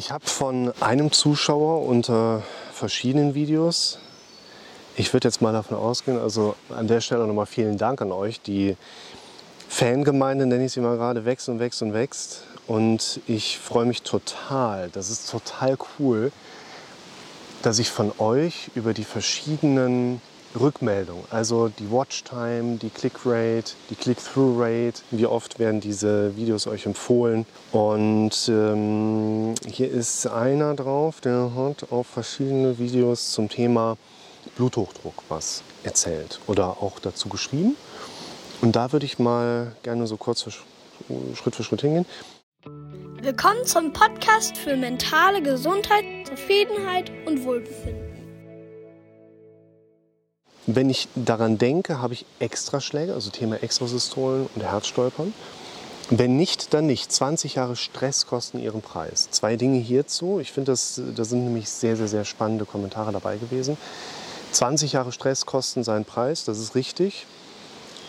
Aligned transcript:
Ich 0.00 0.10
habe 0.10 0.26
von 0.26 0.72
einem 0.80 1.12
Zuschauer 1.12 1.86
unter 1.86 2.42
verschiedenen 2.72 3.34
Videos, 3.34 3.98
ich 4.96 5.12
würde 5.12 5.28
jetzt 5.28 5.42
mal 5.42 5.52
davon 5.52 5.76
ausgehen, 5.76 6.18
also 6.18 6.54
an 6.70 6.88
der 6.88 7.02
Stelle 7.02 7.26
nochmal 7.26 7.44
vielen 7.44 7.76
Dank 7.76 8.00
an 8.00 8.10
euch, 8.10 8.40
die 8.40 8.78
Fangemeinde, 9.68 10.46
nenne 10.46 10.64
ich 10.64 10.72
sie 10.72 10.80
mal 10.80 10.96
gerade, 10.96 11.26
wächst 11.26 11.50
und 11.50 11.60
wächst 11.60 11.82
und 11.82 11.92
wächst. 11.92 12.44
Und 12.66 13.20
ich 13.26 13.58
freue 13.58 13.84
mich 13.84 14.00
total, 14.00 14.88
das 14.88 15.10
ist 15.10 15.30
total 15.30 15.76
cool, 15.98 16.32
dass 17.60 17.78
ich 17.78 17.90
von 17.90 18.10
euch 18.16 18.70
über 18.74 18.94
die 18.94 19.04
verschiedenen 19.04 20.22
Rückmeldungen, 20.58 21.24
also 21.30 21.68
die 21.68 21.90
Watchtime, 21.90 22.76
die 22.76 22.90
Clickrate, 22.90 23.72
die 23.88 23.94
Click-Through-Rate, 23.94 25.02
wie 25.10 25.26
oft 25.26 25.58
werden 25.58 25.80
diese 25.80 26.36
Videos 26.36 26.66
euch 26.66 26.86
empfohlen. 26.86 27.46
Und 27.72 28.48
ähm, 28.48 29.54
hier 29.66 29.90
ist 29.90 30.26
einer 30.26 30.74
drauf, 30.74 31.20
der 31.20 31.52
hat 31.54 31.92
auf 31.92 32.06
verschiedene 32.06 32.78
Videos 32.78 33.30
zum 33.30 33.48
Thema 33.48 33.96
Bluthochdruck 34.56 35.22
was 35.28 35.62
erzählt 35.84 36.40
oder 36.46 36.82
auch 36.82 36.98
dazu 36.98 37.28
geschrieben. 37.28 37.76
Und 38.60 38.76
da 38.76 38.92
würde 38.92 39.06
ich 39.06 39.18
mal 39.18 39.76
gerne 39.82 40.06
so 40.06 40.16
kurz 40.16 40.42
für, 40.42 40.50
Schritt 41.34 41.54
für 41.54 41.62
Schritt 41.62 41.82
hingehen. 41.82 42.06
Willkommen 43.22 43.64
zum 43.64 43.92
Podcast 43.92 44.56
für 44.56 44.76
mentale 44.76 45.42
Gesundheit, 45.42 46.04
Zufriedenheit 46.26 47.10
und 47.26 47.44
Wohlbefinden. 47.44 48.09
Wenn 50.66 50.90
ich 50.90 51.08
daran 51.14 51.58
denke, 51.58 52.00
habe 52.00 52.14
ich 52.14 52.26
Extraschläge, 52.38 53.14
also 53.14 53.30
Thema 53.30 53.62
Extrasystolen 53.62 54.48
und 54.54 54.62
Herzstolpern. 54.62 55.32
Wenn 56.10 56.36
nicht, 56.36 56.74
dann 56.74 56.86
nicht. 56.86 57.12
20 57.12 57.54
Jahre 57.54 57.76
Stress 57.76 58.26
kosten 58.26 58.58
ihren 58.58 58.82
Preis. 58.82 59.28
Zwei 59.30 59.56
Dinge 59.56 59.78
hierzu. 59.78 60.40
Ich 60.40 60.50
finde, 60.50 60.72
da 60.72 61.24
sind 61.24 61.44
nämlich 61.44 61.70
sehr, 61.70 61.96
sehr, 61.96 62.08
sehr 62.08 62.24
spannende 62.24 62.64
Kommentare 62.64 63.12
dabei 63.12 63.36
gewesen. 63.36 63.76
20 64.52 64.92
Jahre 64.92 65.12
Stress 65.12 65.46
kosten 65.46 65.84
seinen 65.84 66.04
Preis, 66.04 66.44
das 66.44 66.58
ist 66.58 66.74
richtig. 66.74 67.26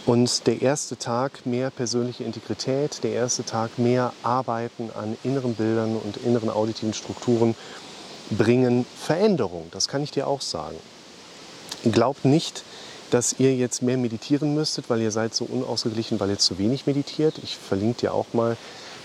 Und 0.08 0.48
der 0.48 0.64
erste 0.64 0.98
Tag 0.98 1.46
mehr 1.46 1.70
persönliche 1.70 2.24
Integrität, 2.24 3.04
der 3.04 3.12
erste 3.12 3.46
Tag 3.46 3.78
mehr 3.78 4.14
Arbeiten 4.24 4.90
an 5.00 5.16
inneren 5.24 5.54
Bildern 5.54 5.96
und 5.96 6.18
inneren 6.18 6.50
auditiven 6.50 6.96
Strukturen 6.96 7.56
bringen 8.32 8.86
Veränderung. 9.00 9.68
Das 9.70 9.88
kann 9.88 10.02
ich 10.02 10.10
dir 10.10 10.26
auch 10.26 10.42
sagen. 10.42 10.78
Glaubt 11.84 12.26
nicht, 12.26 12.64
dass 13.10 13.40
ihr 13.40 13.56
jetzt 13.56 13.82
mehr 13.82 13.98
meditieren 13.98 14.54
müsstet, 14.54 14.90
weil 14.90 15.02
ihr 15.02 15.12
seid 15.12 15.34
so 15.34 15.46
unausgeglichen, 15.46 16.20
weil 16.20 16.30
ihr 16.30 16.38
zu 16.38 16.58
wenig 16.58 16.86
meditiert. 16.86 17.40
Ich 17.44 17.58
verlinke 17.58 18.02
dir 18.02 18.14
auch 18.14 18.28
mal 18.34 18.56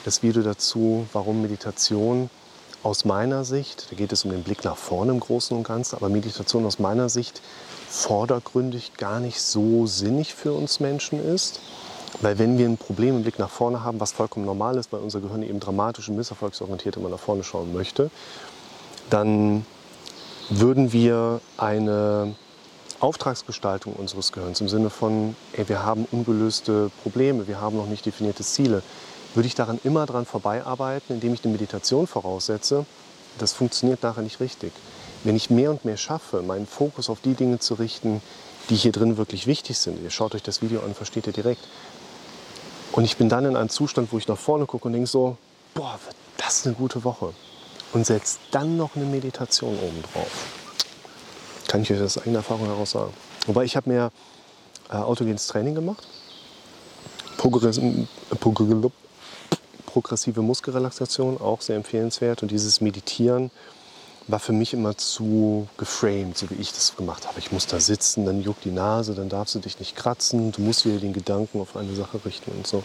das 0.05 0.23
Video 0.23 0.43
dazu, 0.43 1.07
warum 1.13 1.43
Meditation 1.43 2.31
aus 2.83 3.05
meiner 3.05 3.45
Sicht, 3.45 3.89
da 3.91 3.97
geht 3.97 4.13
es 4.13 4.25
um 4.25 4.31
den 4.31 4.45
Blick 4.45 4.63
nach 4.63 4.77
vorne 4.77 5.11
im 5.11 5.21
Großen 5.21 5.57
und 5.57 5.65
Ganzen, 5.65 5.97
aber 5.97 6.09
Meditation 6.09 6.65
aus 6.67 6.79
meiner 6.79 7.09
Sicht 7.09 7.43
vordergründig 7.89 8.93
gar 8.97 9.19
nicht 9.19 9.41
so 9.41 9.87
sinnig 9.87 10.35
für 10.35 10.53
uns 10.53 10.79
Menschen 10.79 11.25
ist. 11.25 11.61
Weil 12.21 12.39
wenn 12.39 12.59
wir 12.59 12.67
ein 12.67 12.77
Problem 12.77 13.17
im 13.17 13.23
Blick 13.23 13.39
nach 13.39 13.51
vorne 13.51 13.83
haben, 13.83 13.99
was 14.01 14.13
vollkommen 14.13 14.47
normal 14.47 14.77
ist, 14.77 14.93
weil 14.93 15.01
unser 15.01 15.21
Gehirn 15.21 15.43
eben 15.43 15.61
dramatisch 15.61 16.09
und 16.09 16.17
misserfolgsorientiert 16.17 16.97
immer 16.97 17.09
nach 17.09 17.19
vorne 17.19 17.43
schauen 17.43 17.73
möchte, 17.73 18.11
dann 19.11 19.67
würden 20.49 20.93
wir 20.93 21.41
eine 21.57 22.37
Auftragsgestaltung 23.01 23.93
unseres 23.95 24.33
Gehirns 24.33 24.61
im 24.61 24.69
Sinne 24.69 24.91
von, 24.91 25.37
ey, 25.53 25.69
wir 25.69 25.85
haben 25.85 26.07
ungelöste 26.11 26.91
Probleme, 27.03 27.47
wir 27.47 27.61
haben 27.61 27.77
noch 27.77 27.87
nicht 27.87 28.07
definierte 28.07 28.43
Ziele, 28.43 28.83
würde 29.35 29.47
ich 29.47 29.55
daran 29.55 29.79
immer 29.85 30.07
dran 30.07 30.25
vorbeiarbeiten, 30.25 31.15
indem 31.15 31.35
ich 31.35 31.45
eine 31.45 31.53
Meditation 31.53 32.07
voraussetze. 32.07 32.87
Das 33.39 33.53
funktioniert 33.53 34.03
nachher 34.03 34.23
nicht 34.23 34.41
richtig. 34.41 34.73
Wenn 35.25 35.37
ich 35.37 35.51
mehr 35.51 35.71
und 35.71 35.85
mehr 35.85 35.97
schaffe, 35.97 36.43
meinen 36.43 36.67
Fokus 36.67 37.11
auf 37.11 37.21
die 37.21 37.35
Dinge 37.35 37.59
zu 37.59 37.75
richten, 37.75 38.23
die 38.71 38.77
hier 38.77 38.93
drin 38.93 39.17
wirklich 39.17 39.47
wichtig 39.47 39.79
sind, 39.79 40.03
ihr 40.03 40.11
schaut 40.11 40.35
euch 40.35 40.43
das 40.43 40.63
Video 40.63 40.81
an, 40.81 40.95
versteht 40.95 41.27
ihr 41.27 41.33
direkt. 41.33 41.61
Und 42.93 43.05
ich 43.05 43.19
bin 43.19 43.29
dann 43.29 43.45
in 43.45 43.57
einem 43.57 43.69
Zustand, 43.69 44.13
wo 44.13 44.19
ich 44.19 44.27
nach 44.27 44.39
vorne 44.39 44.65
gucke 44.65 44.87
und 44.87 44.95
denke 44.95 45.07
so, 45.07 45.37
boah, 45.75 45.99
wird 46.05 46.17
das 46.39 46.65
eine 46.65 46.75
gute 46.75 47.05
Woche. 47.05 47.35
Und 47.93 48.07
setze 48.07 48.39
dann 48.51 48.77
noch 48.77 48.97
eine 48.97 49.05
Meditation 49.05 49.75
oben 49.79 50.03
drauf. 50.03 50.66
Kann 51.69 51.83
ich 51.83 51.93
euch 51.93 51.99
das 51.99 52.19
eigene 52.19 52.39
Erfahrung 52.39 52.67
heraus 52.67 52.93
sagen. 52.93 53.13
Wobei 53.47 53.65
ich 53.65 53.77
habe 53.77 53.91
mir 53.91 54.11
äh, 54.91 54.97
autogenes 54.97 55.47
Training 55.47 55.75
gemacht. 55.75 56.07
Progress 57.37 57.81
progressive 59.87 60.43
Muskelrelaxation, 60.43 61.41
auch 61.41 61.63
sehr 61.63 61.77
empfehlenswert. 61.77 62.43
Und 62.43 62.51
dieses 62.51 62.83
Meditieren 62.83 63.51
war 64.29 64.41
für 64.41 64.53
mich 64.53 64.75
immer 64.75 64.97
zu 64.97 65.69
geframed, 65.79 66.37
so 66.37 66.51
wie 66.51 66.55
ich 66.55 66.73
das 66.73 66.97
gemacht 66.97 67.27
habe. 67.27 67.39
Ich 67.39 67.53
muss 67.53 67.67
da 67.67 67.81
sitzen, 67.81 68.27
dann 68.27 68.43
juckt 68.43 68.65
die 68.65 68.73
Nase, 68.73 69.15
dann 69.15 69.29
darfst 69.29 69.55
du 69.55 69.61
dich 69.61 69.79
nicht 69.79 69.97
kratzen, 69.97 70.53
du 70.53 70.61
musst 70.61 70.85
wieder 70.85 70.99
den 70.99 71.13
Gedanken 71.13 71.61
auf 71.61 71.77
eine 71.77 71.95
Sache 71.95 72.21
richten 72.25 72.51
und 72.51 72.67
so. 72.67 72.83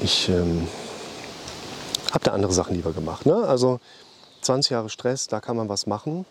Ich 0.00 0.28
ähm, 0.28 0.68
habe 2.12 2.24
da 2.24 2.32
andere 2.32 2.52
Sachen 2.52 2.76
lieber 2.76 2.92
gemacht. 2.92 3.26
Ne? 3.26 3.34
Also 3.34 3.80
20 4.42 4.70
Jahre 4.70 4.90
Stress, 4.90 5.26
da 5.26 5.40
kann 5.40 5.56
man 5.56 5.68
was 5.68 5.86
machen. 5.86 6.26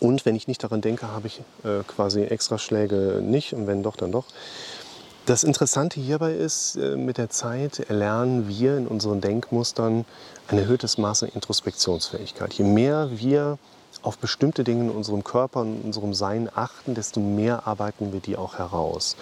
Und 0.00 0.26
wenn 0.26 0.36
ich 0.36 0.48
nicht 0.48 0.62
daran 0.62 0.80
denke, 0.80 1.08
habe 1.08 1.26
ich 1.26 1.40
äh, 1.64 1.82
quasi 1.86 2.22
Extraschläge 2.22 3.20
nicht 3.22 3.52
und 3.54 3.66
wenn 3.66 3.82
doch, 3.82 3.96
dann 3.96 4.12
doch. 4.12 4.26
Das 5.26 5.42
Interessante 5.42 5.98
hierbei 6.00 6.32
ist, 6.34 6.76
äh, 6.76 6.96
mit 6.96 7.18
der 7.18 7.30
Zeit 7.30 7.80
erlernen 7.80 8.48
wir 8.48 8.76
in 8.76 8.86
unseren 8.86 9.20
Denkmustern 9.20 10.04
ein 10.48 10.58
erhöhtes 10.58 10.98
Maß 10.98 11.24
an 11.24 11.30
Introspektionsfähigkeit. 11.34 12.52
Je 12.54 12.64
mehr 12.64 13.10
wir 13.12 13.58
auf 14.02 14.18
bestimmte 14.18 14.62
Dinge 14.62 14.84
in 14.84 14.90
unserem 14.90 15.24
Körper 15.24 15.62
und 15.62 15.80
in 15.80 15.82
unserem 15.86 16.14
Sein 16.14 16.48
achten, 16.54 16.94
desto 16.94 17.18
mehr 17.18 17.66
arbeiten 17.66 18.12
wir 18.12 18.20
die 18.20 18.36
auch 18.36 18.58
heraus. 18.58 19.16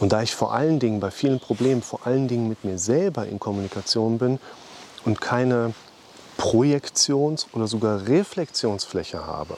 Und 0.00 0.12
da 0.12 0.22
ich 0.22 0.34
vor 0.34 0.52
allen 0.52 0.78
Dingen 0.78 1.00
bei 1.00 1.10
vielen 1.10 1.38
Problemen, 1.38 1.80
vor 1.80 2.00
allen 2.06 2.28
Dingen 2.28 2.48
mit 2.48 2.64
mir 2.64 2.78
selber 2.78 3.26
in 3.26 3.38
Kommunikation 3.38 4.18
bin 4.18 4.38
und 5.04 5.20
keine 5.20 5.74
Projektions- 6.36 7.46
oder 7.52 7.66
sogar 7.66 8.06
Reflexionsfläche 8.06 9.26
habe, 9.26 9.56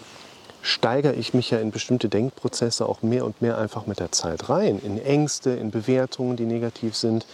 steigere 0.69 1.15
ich 1.15 1.33
mich 1.33 1.51
ja 1.51 1.59
in 1.59 1.71
bestimmte 1.71 2.11
Denkprozesse 2.11 2.87
auch 2.87 3.01
mehr 3.01 3.25
und 3.25 3.41
mehr 3.41 3.57
einfach 3.57 3.87
mit 3.87 4.01
der 4.01 4.13
Zeit 4.13 4.51
rein. 4.51 4.79
In 4.85 5.03
Ängste, 5.03 5.51
in 5.51 5.71
Bewertungen, 5.71 6.37
die 6.37 6.45
negativ 6.45 6.95
sind, 6.95 7.25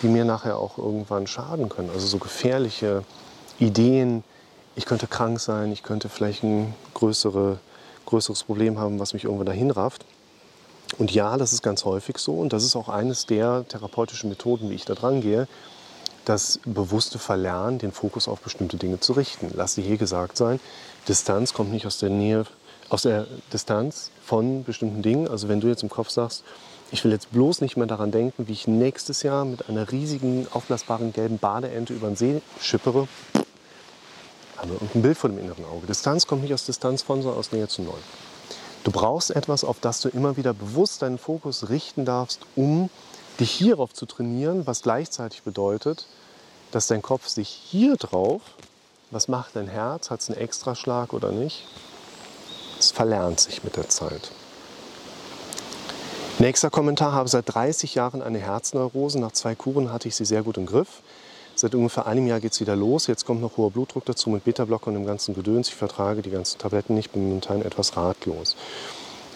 die 0.00 0.06
mir 0.06 0.24
nachher 0.24 0.56
auch 0.56 0.78
irgendwann 0.78 1.26
schaden 1.26 1.68
können. 1.68 1.90
Also 1.92 2.06
so 2.06 2.16
gefährliche 2.16 3.04
Ideen, 3.58 4.24
ich 4.76 4.86
könnte 4.86 5.06
krank 5.06 5.40
sein, 5.40 5.72
ich 5.72 5.82
könnte 5.82 6.08
vielleicht 6.08 6.42
ein 6.42 6.74
größere, 6.94 7.58
größeres 8.06 8.44
Problem 8.44 8.78
haben, 8.78 8.98
was 8.98 9.12
mich 9.12 9.24
irgendwo 9.24 9.44
dahin 9.44 9.70
rafft. 9.70 10.06
Und 10.96 11.12
ja, 11.12 11.36
das 11.36 11.52
ist 11.52 11.62
ganz 11.62 11.84
häufig 11.84 12.16
so 12.16 12.40
und 12.40 12.54
das 12.54 12.64
ist 12.64 12.76
auch 12.76 12.88
eines 12.88 13.26
der 13.26 13.66
therapeutischen 13.68 14.30
Methoden, 14.30 14.70
wie 14.70 14.74
ich 14.74 14.86
da 14.86 14.94
dran 14.94 15.20
gehe, 15.20 15.46
das 16.24 16.60
bewusste 16.64 17.18
Verlernen, 17.18 17.78
den 17.78 17.92
Fokus 17.92 18.26
auf 18.26 18.40
bestimmte 18.40 18.78
Dinge 18.78 19.00
zu 19.00 19.12
richten. 19.12 19.50
Lass 19.54 19.74
dir 19.74 19.82
hier 19.82 19.98
gesagt 19.98 20.38
sein, 20.38 20.60
Distanz 21.08 21.52
kommt 21.52 21.72
nicht 21.72 21.86
aus 21.86 21.98
der 21.98 22.10
Nähe 22.10 22.46
aus 22.90 23.02
der 23.02 23.26
Distanz 23.52 24.10
von 24.22 24.64
bestimmten 24.64 25.00
Dingen. 25.00 25.28
Also 25.28 25.48
wenn 25.48 25.60
du 25.60 25.68
jetzt 25.68 25.82
im 25.82 25.88
Kopf 25.88 26.10
sagst, 26.10 26.44
ich 26.92 27.04
will 27.04 27.12
jetzt 27.12 27.30
bloß 27.32 27.60
nicht 27.60 27.76
mehr 27.76 27.86
daran 27.86 28.10
denken, 28.10 28.48
wie 28.48 28.52
ich 28.52 28.66
nächstes 28.66 29.22
Jahr 29.22 29.44
mit 29.44 29.68
einer 29.68 29.90
riesigen, 29.90 30.46
aufblasbaren 30.50 31.12
gelben 31.12 31.38
Badeente 31.38 31.94
über 31.94 32.08
den 32.08 32.16
See 32.16 32.42
schippere, 32.60 33.06
haben 34.56 34.70
wir 34.72 34.78
ein 34.94 35.02
Bild 35.02 35.16
vor 35.16 35.30
dem 35.30 35.38
inneren 35.38 35.64
Auge. 35.64 35.86
Distanz 35.86 36.26
kommt 36.26 36.42
nicht 36.42 36.52
aus 36.52 36.66
Distanz 36.66 37.02
von, 37.02 37.22
sondern 37.22 37.38
aus 37.38 37.52
Nähe 37.52 37.68
zu 37.68 37.82
Neu. 37.82 37.92
Du 38.82 38.90
brauchst 38.90 39.30
etwas, 39.30 39.62
auf 39.62 39.78
das 39.80 40.00
du 40.00 40.08
immer 40.08 40.36
wieder 40.36 40.52
bewusst 40.52 41.02
deinen 41.02 41.18
Fokus 41.18 41.68
richten 41.68 42.04
darfst, 42.04 42.40
um 42.56 42.90
dich 43.38 43.50
hierauf 43.50 43.92
zu 43.92 44.04
trainieren, 44.06 44.66
was 44.66 44.82
gleichzeitig 44.82 45.42
bedeutet, 45.42 46.06
dass 46.72 46.86
dein 46.88 47.02
Kopf 47.02 47.28
sich 47.28 47.48
hier 47.48 47.96
drauf, 47.96 48.42
was 49.10 49.28
macht 49.28 49.56
dein 49.56 49.68
Herz, 49.68 50.10
hat 50.10 50.20
es 50.20 50.30
einen 50.30 50.38
Extraschlag 50.38 51.12
oder 51.12 51.30
nicht, 51.30 51.66
es 52.80 52.90
verlernt 52.90 53.40
sich 53.40 53.62
mit 53.62 53.76
der 53.76 53.88
Zeit. 53.88 54.30
Nächster 56.38 56.70
Kommentar, 56.70 57.12
habe 57.12 57.28
seit 57.28 57.52
30 57.52 57.94
Jahren 57.94 58.22
eine 58.22 58.38
Herzneurose. 58.38 59.20
Nach 59.20 59.32
zwei 59.32 59.54
Kuren 59.54 59.92
hatte 59.92 60.08
ich 60.08 60.16
sie 60.16 60.24
sehr 60.24 60.42
gut 60.42 60.56
im 60.56 60.64
Griff. 60.64 61.02
Seit 61.54 61.74
ungefähr 61.74 62.06
einem 62.06 62.26
Jahr 62.26 62.40
geht 62.40 62.52
es 62.52 62.60
wieder 62.60 62.76
los. 62.76 63.06
Jetzt 63.06 63.26
kommt 63.26 63.42
noch 63.42 63.58
hoher 63.58 63.70
Blutdruck 63.70 64.06
dazu 64.06 64.30
mit 64.30 64.44
Beta-Blocker 64.44 64.86
und 64.86 64.94
dem 64.94 65.04
ganzen 65.04 65.34
Gedöns. 65.34 65.68
Ich 65.68 65.74
vertrage 65.74 66.22
die 66.22 66.30
ganzen 66.30 66.58
Tabletten 66.58 66.94
nicht, 66.94 67.12
bin 67.12 67.28
momentan 67.28 67.60
etwas 67.60 67.96
ratlos. 67.98 68.56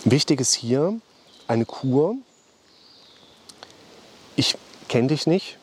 Wichtig 0.06 0.40
ist 0.40 0.54
hier 0.54 0.98
eine 1.46 1.66
Kur. 1.66 2.16
Ich 4.36 4.56
kenne 4.88 5.08
dich 5.08 5.26
nicht 5.26 5.58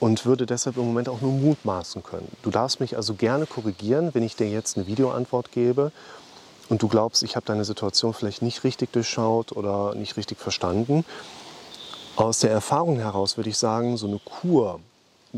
und 0.00 0.26
würde 0.26 0.46
deshalb 0.46 0.76
im 0.76 0.86
Moment 0.86 1.08
auch 1.08 1.20
nur 1.20 1.30
mutmaßen 1.30 2.02
können. 2.02 2.28
Du 2.42 2.50
darfst 2.50 2.80
mich 2.80 2.96
also 2.96 3.14
gerne 3.14 3.46
korrigieren, 3.46 4.10
wenn 4.14 4.24
ich 4.24 4.34
dir 4.34 4.48
jetzt 4.48 4.76
eine 4.76 4.88
Videoantwort 4.88 5.52
gebe 5.52 5.92
und 6.72 6.80
du 6.80 6.88
glaubst, 6.88 7.22
ich 7.22 7.36
habe 7.36 7.44
deine 7.44 7.66
Situation 7.66 8.14
vielleicht 8.14 8.40
nicht 8.40 8.64
richtig 8.64 8.92
durchschaut 8.92 9.52
oder 9.52 9.94
nicht 9.94 10.16
richtig 10.16 10.38
verstanden. 10.38 11.04
Aus 12.16 12.38
der 12.38 12.50
Erfahrung 12.50 12.98
heraus 12.98 13.36
würde 13.36 13.50
ich 13.50 13.58
sagen, 13.58 13.98
so 13.98 14.06
eine 14.06 14.18
Kur 14.18 14.80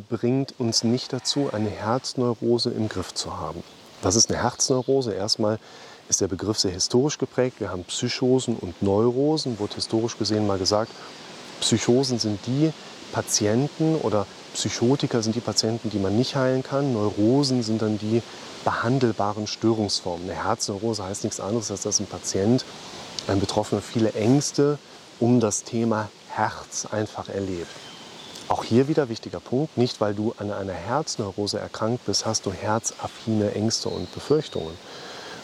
bringt 0.08 0.54
uns 0.60 0.84
nicht 0.84 1.12
dazu, 1.12 1.50
eine 1.52 1.70
Herzneurose 1.70 2.70
im 2.70 2.88
Griff 2.88 3.14
zu 3.14 3.36
haben. 3.36 3.64
Was 4.00 4.14
ist 4.14 4.30
eine 4.30 4.40
Herzneurose? 4.44 5.12
Erstmal 5.12 5.58
ist 6.08 6.20
der 6.20 6.28
Begriff 6.28 6.60
sehr 6.60 6.70
historisch 6.70 7.18
geprägt. 7.18 7.58
Wir 7.58 7.70
haben 7.70 7.82
Psychosen 7.82 8.54
und 8.54 8.80
Neurosen, 8.80 9.58
wurde 9.58 9.74
historisch 9.74 10.16
gesehen 10.16 10.46
mal 10.46 10.58
gesagt, 10.58 10.92
Psychosen 11.58 12.20
sind 12.20 12.38
die 12.46 12.72
Patienten 13.10 13.96
oder 13.96 14.24
Psychotiker 14.52 15.20
sind 15.20 15.34
die 15.34 15.40
Patienten, 15.40 15.90
die 15.90 15.98
man 15.98 16.16
nicht 16.16 16.36
heilen 16.36 16.62
kann. 16.62 16.92
Neurosen 16.92 17.64
sind 17.64 17.82
dann 17.82 17.98
die 17.98 18.22
behandelbaren 18.64 19.46
Störungsformen. 19.46 20.28
Eine 20.28 20.42
Herzneurose 20.42 21.04
heißt 21.04 21.24
nichts 21.24 21.40
anderes, 21.40 21.70
als 21.70 21.82
dass 21.82 22.00
ein 22.00 22.06
Patient, 22.06 22.64
ein 23.28 23.40
Betroffener 23.40 23.82
viele 23.82 24.12
Ängste 24.12 24.78
um 25.20 25.40
das 25.40 25.62
Thema 25.62 26.08
Herz 26.28 26.86
einfach 26.90 27.28
erlebt. 27.28 27.70
Auch 28.48 28.64
hier 28.64 28.88
wieder 28.88 29.08
wichtiger 29.08 29.40
Punkt, 29.40 29.78
nicht 29.78 30.00
weil 30.00 30.14
du 30.14 30.34
an 30.38 30.50
einer 30.50 30.74
Herzneurose 30.74 31.58
erkrankt 31.58 32.04
bist, 32.04 32.26
hast 32.26 32.44
du 32.44 32.52
herzaffine 32.52 33.54
Ängste 33.54 33.88
und 33.88 34.12
Befürchtungen, 34.12 34.76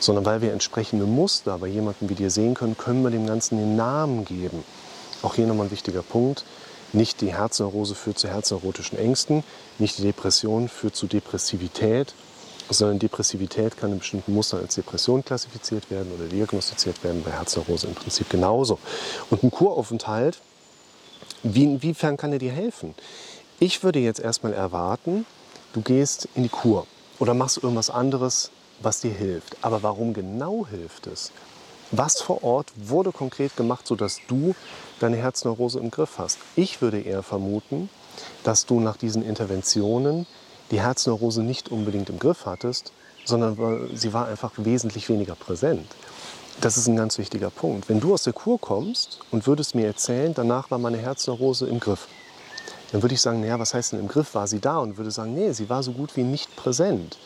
sondern 0.01 0.27
weil 0.27 0.43
wir 0.43 0.53
entsprechende 0.53 1.07
Muster 1.07 1.57
bei 1.59 1.69
jemandem 1.69 2.11
wie 2.11 2.15
dir 2.15 2.31
sehen 2.31 2.55
können, 2.55 2.77
können 2.77 3.03
wir 3.03 3.11
dem 3.11 3.27
Ganzen 3.27 3.57
den 3.57 3.77
Namen 3.77 4.25
geben. 4.27 4.65
Auch 5.23 5.35
hier 5.35 5.47
nochmal 5.47 5.67
ein 5.67 5.71
wichtiger 5.71 6.03
Punkt. 6.03 6.45
Nicht 6.93 7.21
die 7.21 7.33
Herzneurose 7.33 7.95
führt 7.95 8.19
zu 8.19 8.29
herzneurotischen 8.29 8.99
Ängsten, 8.99 9.45
nicht 9.79 9.99
die 9.99 10.03
Depression 10.03 10.69
führt 10.69 10.97
zu 10.97 11.07
Depressivität, 11.07 12.15
sondern 12.75 12.99
Depressivität 12.99 13.77
kann 13.77 13.93
in 13.93 13.99
bestimmten 13.99 14.35
Mustern 14.35 14.61
als 14.61 14.75
Depression 14.75 15.25
klassifiziert 15.25 15.91
werden 15.91 16.13
oder 16.13 16.27
diagnostiziert 16.27 17.03
werden, 17.05 17.23
bei 17.23 17.33
Herzneurose 17.33 17.87
im 17.87 17.95
Prinzip 17.95 18.29
genauso. 18.31 18.79
Und 19.31 19.43
ein 19.43 19.51
Kuraufenthalt, 19.51 20.41
wie, 21.43 21.65
inwiefern 21.65 22.17
kann 22.17 22.33
er 22.33 22.39
dir 22.39 22.53
helfen? 22.53 22.95
Ich 23.59 23.83
würde 23.83 23.99
jetzt 23.99 24.21
erstmal 24.21 24.53
erwarten, 24.53 25.27
du 25.73 25.81
gehst 25.81 26.29
in 26.35 26.43
die 26.43 26.49
Kur 26.49 26.87
oder 27.19 27.35
machst 27.35 27.59
irgendwas 27.59 27.91
anderes, 27.91 28.51
was 28.81 29.01
dir 29.01 29.13
hilft. 29.13 29.57
Aber 29.63 29.83
warum 29.83 30.15
genau 30.15 30.67
hilft 30.67 31.07
es? 31.07 31.33
Was 31.93 32.21
vor 32.21 32.45
Ort 32.45 32.73
wurde 32.77 33.11
konkret 33.11 33.57
gemacht, 33.57 33.87
sodass 33.87 34.21
du 34.29 34.55
deine 35.01 35.17
Herzneurose 35.17 35.81
im 35.81 35.91
Griff 35.91 36.19
hast? 36.19 36.39
Ich 36.57 36.81
würde 36.81 37.01
eher 37.01 37.23
vermuten, 37.23 37.91
dass 38.45 38.65
du 38.65 38.81
nach 38.81 38.97
diesen 38.97 39.25
Interventionen 39.25 40.27
die 40.71 40.81
Herzneurose 40.81 41.43
nicht 41.43 41.71
unbedingt 41.71 42.11
im 42.11 42.19
Griff 42.19 42.47
hattest, 42.47 42.93
sondern 43.25 43.91
sie 43.95 44.13
war 44.13 44.29
einfach 44.29 44.53
wesentlich 44.57 45.09
weniger 45.09 45.35
präsent. 45.35 45.87
Das 46.61 46.77
ist 46.77 46.87
ein 46.89 46.97
ganz 46.97 47.19
wichtiger 47.19 47.51
Punkt. 47.51 47.89
Wenn 47.89 48.01
du 48.01 48.13
aus 48.13 48.25
der 48.25 48.33
Kur 48.33 48.61
kommst 48.61 49.21
und 49.31 49.47
würdest 49.47 49.75
mir 49.75 49.87
erzählen, 49.87 50.35
danach 50.35 50.71
war 50.71 50.79
meine 50.79 50.99
Herzneurose 50.99 51.67
im 51.67 51.81
Griff, 51.81 52.07
dann 52.93 53.03
würde 53.03 53.15
ich 53.15 53.21
sagen, 53.21 53.41
naja, 53.41 53.59
was 53.59 53.73
heißt 53.73 53.93
denn 53.93 54.01
im 54.01 54.09
Griff? 54.09 54.35
War 54.35 54.47
sie 54.47 54.61
da? 54.61 54.79
Und 54.79 54.97
würde 54.97 55.11
sagen, 55.11 55.35
nee, 55.35 55.53
sie 55.53 55.69
war 55.69 55.83
so 55.83 55.93
gut 55.93 56.17
wie 56.17 56.23
nicht 56.23 56.55
präsent. 56.57 57.19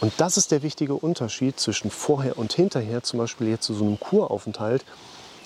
Und 0.00 0.12
das 0.18 0.36
ist 0.36 0.52
der 0.52 0.62
wichtige 0.62 0.94
Unterschied 0.94 1.58
zwischen 1.58 1.90
vorher 1.90 2.38
und 2.38 2.52
hinterher, 2.52 3.02
zum 3.02 3.18
Beispiel 3.18 3.48
jetzt 3.48 3.64
zu 3.64 3.74
so 3.74 3.84
einem 3.84 3.98
Kuraufenthalt, 3.98 4.84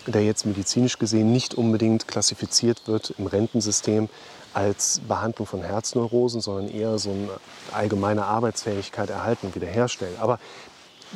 der 0.06 0.24
jetzt 0.24 0.44
medizinisch 0.44 0.98
gesehen 0.98 1.32
nicht 1.32 1.54
unbedingt 1.54 2.08
klassifiziert 2.08 2.82
wird 2.86 3.14
im 3.16 3.26
Rentensystem 3.26 4.08
als 4.54 5.00
Behandlung 5.06 5.46
von 5.46 5.62
Herzneurosen, 5.62 6.40
sondern 6.40 6.68
eher 6.68 6.98
so 6.98 7.10
eine 7.10 7.28
allgemeine 7.72 8.24
Arbeitsfähigkeit 8.24 9.10
erhalten 9.10 9.54
wiederherstellen. 9.54 10.16
Aber 10.20 10.38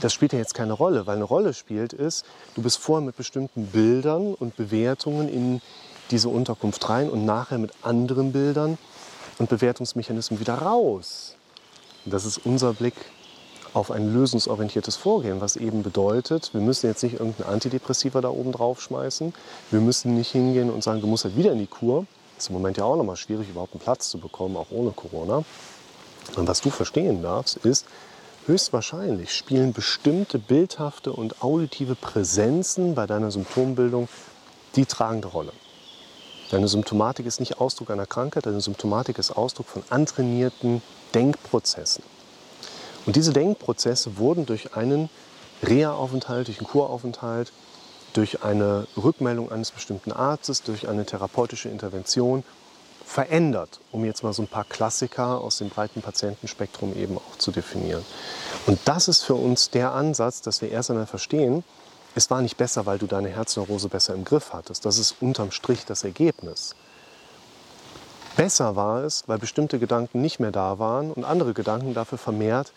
das 0.00 0.12
spielt 0.12 0.32
ja 0.32 0.38
jetzt 0.38 0.54
keine 0.54 0.72
Rolle, 0.72 1.06
weil 1.06 1.16
eine 1.16 1.24
Rolle 1.24 1.54
spielt 1.54 1.92
ist, 1.92 2.24
du 2.54 2.62
bist 2.62 2.78
vorher 2.78 3.04
mit 3.04 3.16
bestimmten 3.16 3.66
Bildern 3.66 4.34
und 4.34 4.56
Bewertungen 4.56 5.28
in 5.28 5.60
diese 6.10 6.28
Unterkunft 6.28 6.88
rein 6.88 7.08
und 7.08 7.24
nachher 7.24 7.58
mit 7.58 7.72
anderen 7.82 8.32
Bildern 8.32 8.78
und 9.38 9.48
Bewertungsmechanismen 9.48 10.40
wieder 10.40 10.54
raus. 10.54 11.36
Das 12.04 12.24
ist 12.24 12.38
unser 12.44 12.74
Blick 12.74 12.94
auf 13.72 13.90
ein 13.90 14.12
lösungsorientiertes 14.12 14.96
Vorgehen, 14.96 15.40
was 15.40 15.56
eben 15.56 15.82
bedeutet, 15.82 16.54
wir 16.54 16.60
müssen 16.60 16.86
jetzt 16.86 17.02
nicht 17.02 17.14
irgendein 17.14 17.48
Antidepressiva 17.48 18.20
da 18.20 18.28
oben 18.28 18.52
drauf 18.52 18.80
schmeißen. 18.80 19.34
Wir 19.70 19.80
müssen 19.80 20.14
nicht 20.14 20.30
hingehen 20.30 20.70
und 20.70 20.84
sagen, 20.84 21.00
du 21.00 21.08
musst 21.08 21.24
halt 21.24 21.36
wieder 21.36 21.52
in 21.52 21.58
die 21.58 21.66
Kur. 21.66 22.06
Ist 22.44 22.50
im 22.50 22.56
Moment 22.56 22.76
ja 22.76 22.84
auch 22.84 22.96
nochmal 22.96 23.16
schwierig, 23.16 23.48
überhaupt 23.48 23.72
einen 23.72 23.80
Platz 23.80 24.10
zu 24.10 24.18
bekommen, 24.18 24.58
auch 24.58 24.70
ohne 24.70 24.90
Corona. 24.90 25.44
Und 26.36 26.46
was 26.46 26.60
du 26.60 26.68
verstehen 26.68 27.22
darfst, 27.22 27.56
ist, 27.56 27.86
höchstwahrscheinlich 28.44 29.34
spielen 29.34 29.72
bestimmte 29.72 30.38
bildhafte 30.38 31.14
und 31.14 31.42
auditive 31.42 31.94
Präsenzen 31.94 32.94
bei 32.94 33.06
deiner 33.06 33.30
Symptombildung 33.30 34.10
die 34.76 34.84
tragende 34.84 35.28
Rolle. 35.28 35.54
Deine 36.50 36.68
Symptomatik 36.68 37.24
ist 37.24 37.40
nicht 37.40 37.62
Ausdruck 37.62 37.90
einer 37.90 38.04
Krankheit, 38.04 38.44
deine 38.44 38.60
Symptomatik 38.60 39.18
ist 39.18 39.30
Ausdruck 39.30 39.66
von 39.66 39.82
antrainierten 39.88 40.82
Denkprozessen. 41.14 42.04
Und 43.06 43.16
diese 43.16 43.32
Denkprozesse 43.32 44.18
wurden 44.18 44.44
durch 44.44 44.76
einen 44.76 45.08
Reha-Aufenthalt, 45.62 46.48
durch 46.48 46.58
einen 46.58 46.68
Kuraufenthalt, 46.68 47.54
durch 48.14 48.42
eine 48.42 48.86
Rückmeldung 48.96 49.52
eines 49.52 49.70
bestimmten 49.70 50.12
Arztes, 50.12 50.62
durch 50.62 50.88
eine 50.88 51.04
therapeutische 51.04 51.68
Intervention 51.68 52.42
verändert, 53.04 53.80
um 53.92 54.04
jetzt 54.04 54.22
mal 54.22 54.32
so 54.32 54.42
ein 54.42 54.48
paar 54.48 54.64
Klassiker 54.64 55.40
aus 55.40 55.58
dem 55.58 55.68
breiten 55.68 56.00
Patientenspektrum 56.00 56.96
eben 56.96 57.18
auch 57.18 57.36
zu 57.38 57.50
definieren. 57.50 58.04
Und 58.66 58.78
das 58.86 59.08
ist 59.08 59.22
für 59.22 59.34
uns 59.34 59.70
der 59.70 59.92
Ansatz, 59.92 60.40
dass 60.40 60.62
wir 60.62 60.70
erst 60.70 60.90
einmal 60.90 61.06
verstehen, 61.06 61.64
es 62.14 62.30
war 62.30 62.40
nicht 62.40 62.56
besser, 62.56 62.86
weil 62.86 62.98
du 62.98 63.06
deine 63.06 63.28
Herzneurose 63.28 63.88
besser 63.88 64.14
im 64.14 64.24
Griff 64.24 64.52
hattest. 64.52 64.86
Das 64.86 64.98
ist 64.98 65.16
unterm 65.20 65.50
Strich 65.50 65.84
das 65.84 66.04
Ergebnis. 66.04 66.74
Besser 68.36 68.76
war 68.76 69.02
es, 69.02 69.24
weil 69.26 69.38
bestimmte 69.38 69.78
Gedanken 69.78 70.20
nicht 70.20 70.38
mehr 70.40 70.52
da 70.52 70.78
waren 70.78 71.12
und 71.12 71.24
andere 71.24 71.54
Gedanken 71.54 71.92
dafür 71.92 72.18
vermehrt 72.18 72.72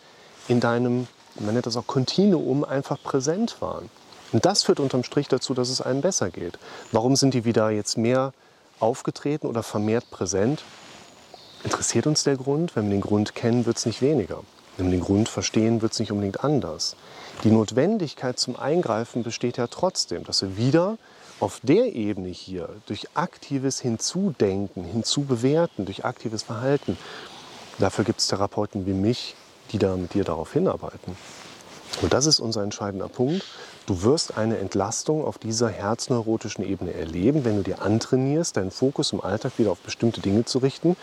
in 0.48 0.60
deinem, 0.60 1.06
man 1.36 1.54
nennt 1.54 1.66
das 1.66 1.76
auch 1.76 1.86
Kontinuum, 1.86 2.64
einfach 2.64 3.00
präsent 3.02 3.60
waren. 3.60 3.90
Und 4.32 4.44
das 4.44 4.62
führt 4.62 4.80
unterm 4.80 5.04
Strich 5.04 5.28
dazu, 5.28 5.54
dass 5.54 5.68
es 5.68 5.80
einem 5.80 6.00
besser 6.00 6.30
geht. 6.30 6.58
Warum 6.92 7.16
sind 7.16 7.34
die 7.34 7.44
wieder 7.44 7.70
jetzt 7.70 7.96
mehr 7.96 8.32
aufgetreten 8.80 9.46
oder 9.46 9.62
vermehrt 9.62 10.10
präsent? 10.10 10.62
Interessiert 11.64 12.06
uns 12.06 12.24
der 12.24 12.36
Grund? 12.36 12.76
Wenn 12.76 12.84
wir 12.84 12.96
den 12.96 13.00
Grund 13.00 13.34
kennen, 13.34 13.66
wird 13.66 13.78
es 13.78 13.86
nicht 13.86 14.02
weniger. 14.02 14.42
Wenn 14.76 14.86
wir 14.86 14.98
den 14.98 15.04
Grund 15.04 15.28
verstehen, 15.28 15.82
wird 15.82 15.92
es 15.92 15.98
nicht 15.98 16.12
unbedingt 16.12 16.44
anders. 16.44 16.94
Die 17.42 17.50
Notwendigkeit 17.50 18.38
zum 18.38 18.56
Eingreifen 18.56 19.24
besteht 19.24 19.56
ja 19.56 19.66
trotzdem, 19.66 20.24
dass 20.24 20.42
wir 20.42 20.56
wieder 20.56 20.98
auf 21.40 21.60
der 21.62 21.94
Ebene 21.94 22.28
hier 22.28 22.68
durch 22.86 23.06
aktives 23.14 23.80
Hinzudenken, 23.80 24.84
Hinzubewerten, 24.84 25.84
durch 25.84 26.04
aktives 26.04 26.42
Verhalten, 26.42 26.96
dafür 27.78 28.04
gibt 28.04 28.20
es 28.20 28.26
Therapeuten 28.28 28.86
wie 28.86 28.92
mich, 28.92 29.34
die 29.72 29.78
da 29.78 29.96
mit 29.96 30.14
dir 30.14 30.24
darauf 30.24 30.52
hinarbeiten. 30.52 31.16
Und 32.02 32.12
das 32.12 32.26
ist 32.26 32.40
unser 32.40 32.62
entscheidender 32.62 33.08
Punkt. 33.08 33.44
Du 33.88 34.02
wirst 34.02 34.36
eine 34.36 34.58
Entlastung 34.58 35.24
auf 35.24 35.38
dieser 35.38 35.70
herzneurotischen 35.70 36.62
Ebene 36.62 36.92
erleben, 36.92 37.46
wenn 37.46 37.56
du 37.56 37.62
dir 37.62 37.80
antrainierst, 37.80 38.58
deinen 38.58 38.70
Fokus 38.70 39.14
im 39.14 39.22
Alltag 39.22 39.52
wieder 39.56 39.70
auf 39.70 39.78
bestimmte 39.78 40.20
Dinge 40.20 40.44
zu 40.44 40.58
richten 40.58 40.94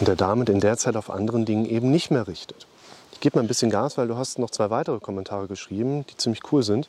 und 0.00 0.08
der 0.08 0.16
damit 0.16 0.48
in 0.48 0.58
der 0.58 0.76
Zeit 0.78 0.96
auf 0.96 1.10
anderen 1.10 1.44
Dingen 1.44 1.64
eben 1.64 1.92
nicht 1.92 2.10
mehr 2.10 2.26
richtet. 2.26 2.66
Ich 3.12 3.20
gebe 3.20 3.38
mal 3.38 3.44
ein 3.44 3.46
bisschen 3.46 3.70
Gas, 3.70 3.96
weil 3.96 4.08
du 4.08 4.16
hast 4.16 4.40
noch 4.40 4.50
zwei 4.50 4.68
weitere 4.70 4.98
Kommentare 4.98 5.46
geschrieben, 5.46 6.04
die 6.10 6.16
ziemlich 6.16 6.40
cool 6.50 6.64
sind. 6.64 6.88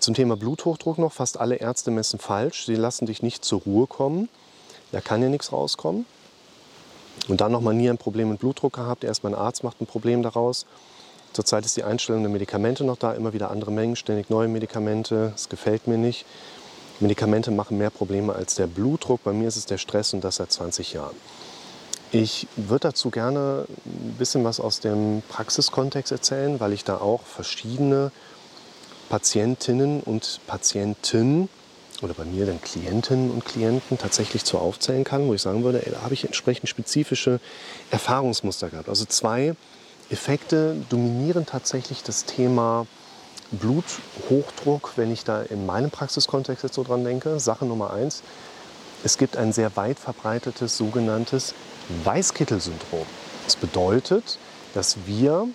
Zum 0.00 0.14
Thema 0.14 0.36
Bluthochdruck 0.36 0.98
noch, 0.98 1.12
fast 1.12 1.38
alle 1.38 1.54
Ärzte 1.54 1.92
messen 1.92 2.18
falsch. 2.18 2.66
Sie 2.66 2.74
lassen 2.74 3.06
dich 3.06 3.22
nicht 3.22 3.44
zur 3.44 3.60
Ruhe 3.60 3.86
kommen. 3.86 4.28
Da 4.90 5.00
kann 5.00 5.22
ja 5.22 5.28
nichts 5.28 5.52
rauskommen. 5.52 6.04
Und 7.28 7.40
dann 7.40 7.52
nochmal 7.52 7.74
nie 7.74 7.88
ein 7.88 7.98
Problem 7.98 8.30
mit 8.30 8.40
Blutdruck 8.40 8.72
gehabt. 8.72 9.04
Erst 9.04 9.22
mein 9.22 9.36
Arzt 9.36 9.62
macht 9.62 9.80
ein 9.80 9.86
Problem 9.86 10.24
daraus. 10.24 10.66
Zurzeit 11.32 11.64
ist 11.64 11.76
die 11.76 11.84
Einstellung 11.84 12.22
der 12.22 12.30
Medikamente 12.30 12.84
noch 12.84 12.98
da, 12.98 13.12
immer 13.12 13.32
wieder 13.32 13.50
andere 13.50 13.70
Mengen, 13.70 13.96
ständig 13.96 14.28
neue 14.28 14.48
Medikamente. 14.48 15.32
Es 15.34 15.48
gefällt 15.48 15.86
mir 15.86 15.96
nicht. 15.96 16.26
Medikamente 17.00 17.50
machen 17.50 17.78
mehr 17.78 17.90
Probleme 17.90 18.34
als 18.34 18.54
der 18.54 18.66
Blutdruck. 18.66 19.24
Bei 19.24 19.32
mir 19.32 19.48
ist 19.48 19.56
es 19.56 19.66
der 19.66 19.78
Stress 19.78 20.12
und 20.12 20.22
das 20.22 20.36
seit 20.36 20.52
20 20.52 20.92
Jahren. 20.92 21.16
Ich 22.12 22.46
würde 22.56 22.88
dazu 22.88 23.08
gerne 23.08 23.64
ein 23.86 24.16
bisschen 24.18 24.44
was 24.44 24.60
aus 24.60 24.80
dem 24.80 25.22
Praxiskontext 25.30 26.12
erzählen, 26.12 26.60
weil 26.60 26.74
ich 26.74 26.84
da 26.84 26.98
auch 26.98 27.22
verschiedene 27.22 28.12
Patientinnen 29.08 30.00
und 30.00 30.40
Patienten 30.46 31.48
oder 32.02 32.12
bei 32.12 32.24
mir 32.24 32.44
dann 32.44 32.60
Klientinnen 32.60 33.30
und 33.30 33.44
Klienten 33.46 33.96
tatsächlich 33.96 34.44
zu 34.44 34.58
aufzählen 34.58 35.04
kann, 35.04 35.26
wo 35.26 35.34
ich 35.34 35.40
sagen 35.40 35.64
würde, 35.64 35.86
ey, 35.86 35.92
da 35.92 36.02
habe 36.02 36.12
ich 36.12 36.24
entsprechend 36.24 36.68
spezifische 36.68 37.40
Erfahrungsmuster 37.90 38.68
gehabt. 38.68 38.88
Also 38.88 39.06
zwei 39.06 39.54
Effekte 40.12 40.76
dominieren 40.90 41.46
tatsächlich 41.46 42.02
das 42.02 42.24
Thema 42.24 42.86
Bluthochdruck, 43.50 44.92
wenn 44.96 45.10
ich 45.12 45.24
da 45.24 45.42
in 45.42 45.66
meinem 45.66 45.90
Praxiskontext 45.90 46.64
jetzt 46.64 46.74
so 46.74 46.84
dran 46.84 47.04
denke. 47.04 47.40
Sache 47.40 47.64
Nummer 47.64 47.92
eins, 47.92 48.22
es 49.04 49.18
gibt 49.18 49.36
ein 49.36 49.52
sehr 49.52 49.74
weit 49.76 49.98
verbreitetes 49.98 50.76
sogenanntes 50.76 51.54
Weißkittelsyndrom. 52.04 53.06
Das 53.44 53.56
bedeutet, 53.56 54.38
dass 54.74 54.98
wir 55.06 55.48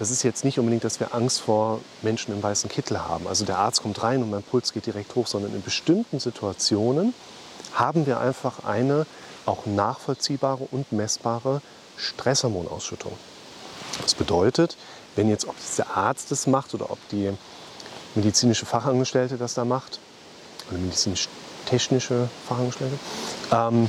das 0.00 0.10
ist 0.10 0.22
jetzt 0.22 0.46
nicht 0.46 0.58
unbedingt, 0.58 0.82
dass 0.82 0.98
wir 0.98 1.14
Angst 1.14 1.42
vor 1.42 1.78
Menschen 2.00 2.32
im 2.32 2.42
weißen 2.42 2.70
Kittel 2.70 3.06
haben. 3.06 3.26
Also 3.26 3.44
der 3.44 3.58
Arzt 3.58 3.82
kommt 3.82 4.02
rein 4.02 4.22
und 4.22 4.30
mein 4.30 4.42
Puls 4.42 4.72
geht 4.72 4.86
direkt 4.86 5.14
hoch, 5.14 5.26
sondern 5.26 5.54
in 5.54 5.60
bestimmten 5.60 6.18
Situationen 6.18 7.12
haben 7.74 8.06
wir 8.06 8.18
einfach 8.18 8.64
eine 8.64 9.04
auch 9.44 9.66
nachvollziehbare 9.66 10.66
und 10.70 10.90
messbare 10.90 11.60
Stresshormonausschüttung. 11.98 13.12
Das 14.02 14.14
bedeutet, 14.14 14.76
wenn 15.16 15.28
jetzt, 15.28 15.46
ob 15.46 15.54
der 15.76 15.96
Arzt 15.96 16.30
das 16.30 16.46
macht 16.46 16.74
oder 16.74 16.90
ob 16.90 16.98
die 17.10 17.30
medizinische 18.14 18.66
Fachangestellte 18.66 19.36
das 19.36 19.54
da 19.54 19.64
macht, 19.64 19.98
oder 20.70 20.78
medizinisch-technische 20.78 22.28
Fachangestellte, 22.48 22.98
ähm, 23.52 23.88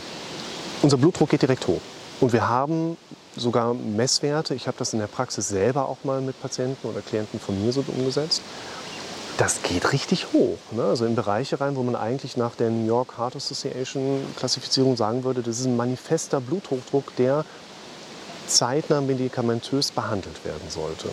unser 0.82 0.98
Blutdruck 0.98 1.30
geht 1.30 1.42
direkt 1.42 1.68
hoch. 1.68 1.82
Und 2.20 2.34
wir 2.34 2.48
haben 2.48 2.98
sogar 3.36 3.74
Messwerte. 3.74 4.54
Ich 4.56 4.68
habe 4.68 4.78
das 4.78 4.94
in 4.94 5.00
der 5.00 5.08
Praxis 5.08 5.48
selber 5.48 5.88
auch 5.88 6.04
mal 6.04 6.22
mit 6.22 6.40
Patienten 6.42 6.88
oder 6.88 7.02
Klienten 7.02 7.40
von 7.40 7.64
mir 7.64 7.72
so 7.72 7.84
umgesetzt. 7.88 8.42
Das 9.38 9.64
geht 9.64 9.92
richtig 9.92 10.34
hoch. 10.34 10.58
Ne? 10.72 10.84
Also 10.84 11.06
in 11.06 11.16
Bereiche 11.16 11.60
rein, 11.60 11.76
wo 11.76 11.84
man 11.84 11.96
eigentlich 11.96 12.38
nach 12.38 12.56
der 12.56 12.70
New 12.70 12.86
York 12.86 13.18
Heart 13.18 13.38
Association 13.38 14.22
Klassifizierung 14.38 14.98
sagen 14.98 15.24
würde, 15.24 15.42
das 15.42 15.60
ist 15.60 15.66
ein 15.66 15.78
manifester 15.78 16.42
Bluthochdruck, 16.42 17.16
der 17.16 17.46
zeitnah 18.56 19.02
medikamentös 19.02 19.92
behandelt 19.92 20.46
werden 20.46 20.70
sollte. 20.70 21.10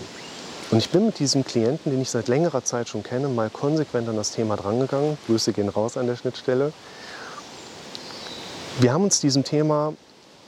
Und 0.71 0.79
ich 0.79 0.91
bin 0.91 1.07
mit 1.07 1.19
diesem 1.19 1.45
Klienten, 1.45 1.91
den 1.91 2.03
ich 2.03 2.11
seit 2.11 2.29
längerer 2.29 2.63
Zeit 2.63 2.89
schon 2.89 3.03
kenne, 3.03 3.29
mal 3.29 3.49
konsequent 3.49 4.09
an 4.09 4.17
das 4.17 4.33
Thema 4.33 4.57
drangegangen. 4.57 5.17
Grüße 5.27 5.53
gehen 5.53 5.71
raus 5.71 5.97
an 5.97 6.07
der 6.07 6.17
Schnittstelle. 6.17 6.73
Wir 8.81 8.93
haben 8.93 9.05
uns 9.05 9.21
diesem 9.21 9.45
Thema 9.45 9.95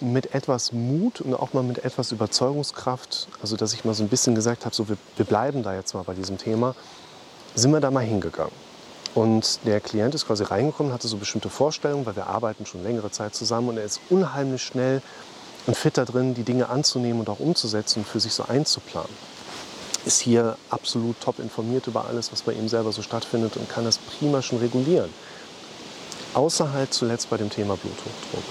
mit 0.00 0.34
etwas 0.34 0.72
Mut 0.72 1.20
und 1.20 1.34
auch 1.34 1.52
mal 1.52 1.62
mit 1.62 1.84
etwas 1.84 2.12
Überzeugungskraft, 2.12 3.28
also 3.42 3.56
dass 3.56 3.72
ich 3.72 3.84
mal 3.84 3.94
so 3.94 4.02
ein 4.02 4.08
bisschen 4.08 4.34
gesagt 4.34 4.64
habe, 4.64 4.74
so 4.74 4.88
wir, 4.88 4.96
wir 5.16 5.24
bleiben 5.24 5.62
da 5.62 5.74
jetzt 5.74 5.94
mal 5.94 6.04
bei 6.04 6.14
diesem 6.14 6.38
Thema, 6.38 6.74
sind 7.54 7.72
wir 7.72 7.80
da 7.80 7.90
mal 7.90 8.04
hingegangen. 8.04 8.52
Und 9.14 9.60
der 9.66 9.80
Klient 9.80 10.14
ist 10.14 10.26
quasi 10.26 10.44
reingekommen, 10.44 10.92
hatte 10.92 11.08
so 11.08 11.16
bestimmte 11.16 11.50
Vorstellungen, 11.50 12.06
weil 12.06 12.16
wir 12.16 12.28
arbeiten 12.28 12.64
schon 12.66 12.82
längere 12.82 13.10
Zeit 13.10 13.34
zusammen 13.34 13.70
und 13.70 13.78
er 13.78 13.84
ist 13.84 14.00
unheimlich 14.08 14.62
schnell 14.62 15.02
und 15.70 15.76
fit 15.76 15.96
da 15.96 16.04
drin, 16.04 16.34
die 16.34 16.42
Dinge 16.42 16.68
anzunehmen 16.68 17.20
und 17.20 17.28
auch 17.28 17.38
umzusetzen 17.38 18.00
und 18.00 18.04
für 18.04 18.18
sich 18.18 18.34
so 18.34 18.42
einzuplanen. 18.42 19.12
Ist 20.04 20.20
hier 20.20 20.56
absolut 20.68 21.20
top 21.20 21.38
informiert 21.38 21.86
über 21.86 22.06
alles, 22.06 22.32
was 22.32 22.42
bei 22.42 22.54
ihm 22.54 22.68
selber 22.68 22.90
so 22.90 23.02
stattfindet 23.02 23.56
und 23.56 23.70
kann 23.70 23.84
das 23.84 23.98
prima 23.98 24.42
schon 24.42 24.58
regulieren. 24.58 25.10
Außer 26.34 26.72
halt 26.72 26.92
zuletzt 26.92 27.30
bei 27.30 27.36
dem 27.36 27.50
Thema 27.50 27.76
Bluthochdruck. 27.76 28.42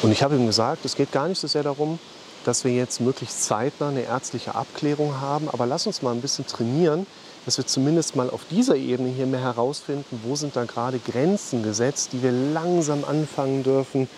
Und 0.00 0.12
ich 0.12 0.22
habe 0.22 0.34
ihm 0.36 0.46
gesagt, 0.46 0.86
es 0.86 0.96
geht 0.96 1.12
gar 1.12 1.28
nicht 1.28 1.38
so 1.38 1.46
sehr 1.46 1.62
darum, 1.62 1.98
dass 2.46 2.64
wir 2.64 2.72
jetzt 2.72 3.02
möglichst 3.02 3.44
zeitnah 3.44 3.88
eine 3.88 4.04
ärztliche 4.04 4.54
Abklärung 4.54 5.20
haben, 5.20 5.50
aber 5.50 5.66
lass 5.66 5.86
uns 5.86 6.00
mal 6.00 6.12
ein 6.12 6.22
bisschen 6.22 6.46
trainieren, 6.46 7.06
dass 7.44 7.58
wir 7.58 7.66
zumindest 7.66 8.16
mal 8.16 8.30
auf 8.30 8.46
dieser 8.50 8.76
Ebene 8.76 9.10
hier 9.10 9.26
mehr 9.26 9.40
herausfinden, 9.40 10.22
wo 10.24 10.36
sind 10.36 10.56
da 10.56 10.64
gerade 10.64 11.00
Grenzen 11.00 11.62
gesetzt, 11.62 12.14
die 12.14 12.22
wir 12.22 12.32
langsam 12.32 13.04
anfangen 13.04 13.62
dürfen 13.62 14.08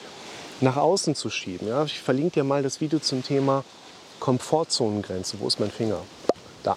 nach 0.60 0.76
außen 0.76 1.14
zu 1.14 1.30
schieben. 1.30 1.68
Ja, 1.68 1.84
ich 1.84 2.00
verlinke 2.00 2.40
dir 2.40 2.44
mal 2.44 2.62
das 2.62 2.80
Video 2.80 2.98
zum 2.98 3.22
Thema 3.22 3.64
Komfortzonengrenze. 4.20 5.38
Wo 5.40 5.46
ist 5.46 5.60
mein 5.60 5.70
Finger? 5.70 6.00
Da. 6.62 6.76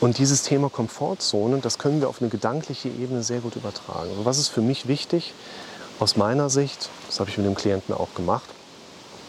Und 0.00 0.18
dieses 0.18 0.42
Thema 0.42 0.68
Komfortzone, 0.68 1.58
das 1.58 1.78
können 1.78 2.00
wir 2.00 2.08
auf 2.08 2.20
eine 2.20 2.28
gedankliche 2.28 2.88
Ebene 2.88 3.22
sehr 3.22 3.40
gut 3.40 3.56
übertragen. 3.56 4.10
Also 4.10 4.24
was 4.24 4.38
ist 4.38 4.48
für 4.48 4.60
mich 4.60 4.88
wichtig? 4.88 5.32
Aus 6.00 6.16
meiner 6.16 6.50
Sicht, 6.50 6.90
das 7.06 7.20
habe 7.20 7.30
ich 7.30 7.38
mit 7.38 7.46
dem 7.46 7.54
Klienten 7.54 7.94
auch 7.94 8.12
gemacht, 8.14 8.48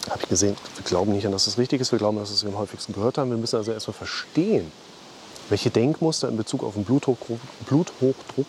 habe 0.10 0.20
ich 0.24 0.30
gesehen, 0.30 0.58
wir 0.76 0.84
glauben 0.84 1.12
nicht 1.12 1.26
an, 1.26 1.32
dass 1.32 1.46
es 1.46 1.58
richtig 1.58 1.80
ist, 1.80 1.92
wir 1.92 2.00
glauben, 2.00 2.18
dass 2.18 2.30
wir 2.30 2.36
es 2.36 2.46
am 2.46 2.58
häufigsten 2.58 2.94
gehört 2.94 3.18
haben. 3.18 3.30
Wir 3.30 3.38
müssen 3.38 3.58
also 3.58 3.72
erstmal 3.72 3.94
verstehen, 3.94 4.72
welche 5.50 5.70
Denkmuster 5.70 6.28
in 6.28 6.38
Bezug 6.38 6.64
auf 6.64 6.74
den 6.74 6.84
Bluthochdruck, 6.84 7.40
Bluthochdruck 7.68 8.48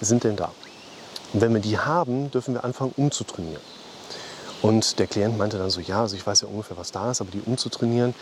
sind 0.00 0.24
denn 0.24 0.36
da. 0.36 0.50
Und 1.32 1.40
wenn 1.40 1.54
wir 1.54 1.60
die 1.60 1.78
haben, 1.78 2.30
dürfen 2.30 2.54
wir 2.54 2.64
anfangen 2.64 2.92
umzutrainieren. 2.96 3.62
Und 4.64 4.98
der 4.98 5.06
Klient 5.06 5.36
meinte 5.36 5.58
dann 5.58 5.68
so, 5.68 5.82
ja, 5.82 6.00
also 6.00 6.16
ich 6.16 6.26
weiß 6.26 6.40
ja 6.40 6.48
ungefähr, 6.48 6.78
was 6.78 6.90
da 6.90 7.10
ist, 7.10 7.20
aber 7.20 7.30
die 7.30 7.42
umzutrainieren, 7.44 8.14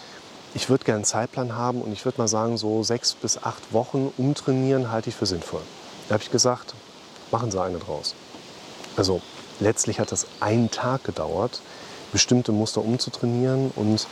ich 0.54 0.68
würde 0.68 0.84
gerne 0.84 0.96
einen 0.96 1.04
Zeitplan 1.04 1.54
haben 1.54 1.80
und 1.80 1.92
ich 1.92 2.04
würde 2.04 2.20
mal 2.20 2.26
sagen, 2.26 2.58
so 2.58 2.82
sechs 2.82 3.14
bis 3.14 3.40
acht 3.40 3.72
Wochen 3.72 4.12
umtrainieren 4.18 4.90
halte 4.90 5.08
ich 5.08 5.14
für 5.14 5.24
sinnvoll. 5.24 5.60
Da 6.08 6.14
habe 6.14 6.24
ich 6.24 6.32
gesagt, 6.32 6.74
machen 7.30 7.52
Sie 7.52 7.62
eine 7.62 7.78
draus. 7.78 8.16
Also 8.96 9.22
letztlich 9.60 10.00
hat 10.00 10.10
das 10.10 10.26
einen 10.40 10.68
Tag 10.72 11.04
gedauert, 11.04 11.62
bestimmte 12.10 12.50
Muster 12.50 12.84
umzutrainieren 12.84 13.70
und 13.76 14.08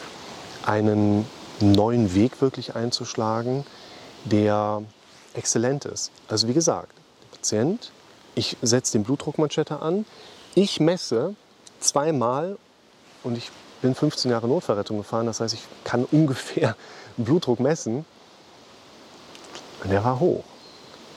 einen 0.65 1.27
neuen 1.59 2.15
Weg 2.15 2.41
wirklich 2.41 2.77
einzuschlagen, 2.77 3.67
der 4.25 4.85
exzellent 5.35 5.85
ist. 5.85 6.13
Also 6.29 6.47
wie 6.47 6.55
gesagt, 6.55 6.93
der 7.23 7.39
Patient, 7.39 7.91
ich 8.37 8.57
setze 8.63 8.93
den 8.93 9.03
Blutdruckmanschette 9.03 9.83
an, 9.83 10.07
ich 10.55 10.79
messe 10.79 11.35
zweimal 11.81 12.57
und 13.23 13.37
ich 13.37 13.51
bin 13.83 13.95
15 13.95 14.31
Jahre 14.31 14.49
Notfallrettung 14.49 14.99
gefahren, 14.99 15.27
das 15.27 15.41
heißt, 15.41 15.55
ich 15.55 15.63
kann 15.85 16.05
ungefähr 16.05 16.77
Blutdruck 17.17 17.61
messen. 17.61 18.05
Und 19.83 19.91
der 19.91 20.05
war 20.05 20.21
hoch. 20.21 20.45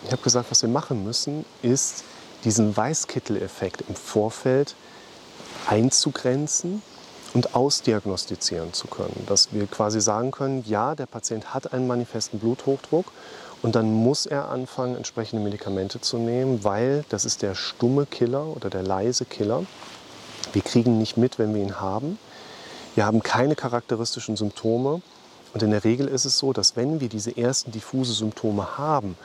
Ich 0.05 0.11
habe 0.11 0.21
gesagt, 0.21 0.49
was 0.51 0.61
wir 0.61 0.69
machen 0.69 1.03
müssen, 1.03 1.45
ist 1.61 2.03
diesen 2.43 2.75
Weißkittel-Effekt 2.75 3.83
im 3.87 3.95
Vorfeld 3.95 4.75
einzugrenzen 5.67 6.81
und 7.33 7.55
ausdiagnostizieren 7.55 8.73
zu 8.73 8.87
können. 8.87 9.23
Dass 9.27 9.53
wir 9.53 9.67
quasi 9.67 10.01
sagen 10.01 10.31
können, 10.31 10.63
ja, 10.67 10.95
der 10.95 11.05
Patient 11.05 11.53
hat 11.53 11.73
einen 11.73 11.87
manifesten 11.87 12.39
Bluthochdruck 12.39 13.05
und 13.61 13.75
dann 13.75 13.93
muss 13.93 14.25
er 14.25 14.49
anfangen, 14.49 14.95
entsprechende 14.95 15.43
Medikamente 15.43 16.01
zu 16.01 16.17
nehmen, 16.17 16.63
weil 16.63 17.05
das 17.09 17.25
ist 17.25 17.41
der 17.41 17.55
stumme 17.55 18.05
Killer 18.05 18.45
oder 18.45 18.69
der 18.69 18.83
leise 18.83 19.25
Killer. 19.25 19.63
Wir 20.51 20.61
kriegen 20.61 20.97
nicht 20.97 21.17
mit, 21.17 21.39
wenn 21.39 21.53
wir 21.53 21.61
ihn 21.61 21.79
haben. 21.79 22.19
Wir 22.95 23.05
haben 23.05 23.23
keine 23.23 23.55
charakteristischen 23.55 24.35
Symptome. 24.35 25.01
Und 25.53 25.63
in 25.63 25.71
der 25.71 25.83
Regel 25.83 26.07
ist 26.07 26.25
es 26.25 26.37
so, 26.37 26.51
dass 26.51 26.75
wenn 26.75 26.99
wir 26.99 27.09
diese 27.09 27.35
ersten 27.37 27.71
diffuse 27.71 28.13
Symptome 28.13 28.77
haben, 28.77 29.15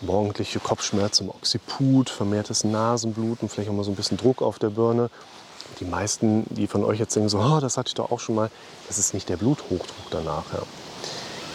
morgendliche 0.00 0.58
Kopfschmerzen, 0.58 1.28
Oxiput, 1.28 2.10
vermehrtes 2.10 2.64
Nasenbluten, 2.64 3.48
vielleicht 3.48 3.70
auch 3.70 3.74
mal 3.74 3.84
so 3.84 3.90
ein 3.90 3.96
bisschen 3.96 4.16
Druck 4.16 4.42
auf 4.42 4.58
der 4.58 4.70
Birne. 4.70 5.10
Die 5.80 5.84
meisten, 5.84 6.44
die 6.50 6.66
von 6.66 6.84
euch 6.84 6.98
jetzt 6.98 7.14
denken, 7.16 7.28
so, 7.28 7.38
oh, 7.38 7.60
das 7.60 7.76
hatte 7.76 7.88
ich 7.88 7.94
doch 7.94 8.10
auch 8.10 8.20
schon 8.20 8.34
mal, 8.34 8.50
das 8.88 8.98
ist 8.98 9.14
nicht 9.14 9.28
der 9.28 9.36
Bluthochdruck 9.36 10.10
danach. 10.10 10.44
Ja. 10.52 10.62